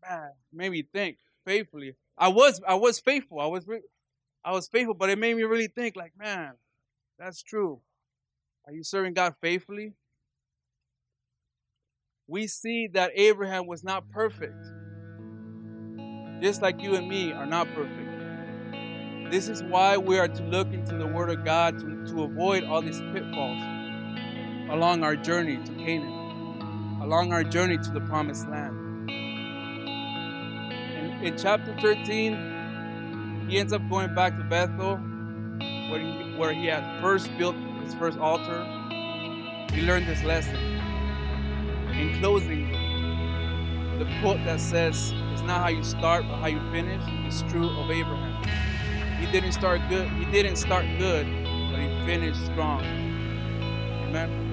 [0.00, 1.96] Man, made me think, faithfully.
[2.16, 3.40] I was I was faithful.
[3.40, 3.82] I was re-
[4.42, 6.54] I was faithful, but it made me really think like, man,
[7.18, 7.82] that's true.
[8.66, 9.92] Are you serving God faithfully?
[12.26, 14.64] We see that Abraham was not perfect.
[16.40, 19.30] Just like you and me are not perfect.
[19.30, 22.64] This is why we are to look into the Word of God to, to avoid
[22.64, 23.60] all these pitfalls
[24.70, 26.25] along our journey to Canaan,
[27.06, 29.08] along our journey to the promised land.
[29.08, 29.08] In,
[31.22, 34.96] in chapter 13, he ends up going back to Bethel,
[35.88, 37.54] where he, where he had first built
[37.84, 38.66] his first altar.
[39.72, 40.56] He learned his lesson.
[41.92, 42.72] In closing,
[44.00, 47.68] the quote that says, It's not how you start, but how you finish, is true
[47.68, 48.42] of Abraham.
[49.20, 50.08] He didn't start good.
[50.08, 51.24] He didn't start good,
[51.70, 52.82] but he finished strong.
[54.08, 54.45] Amen.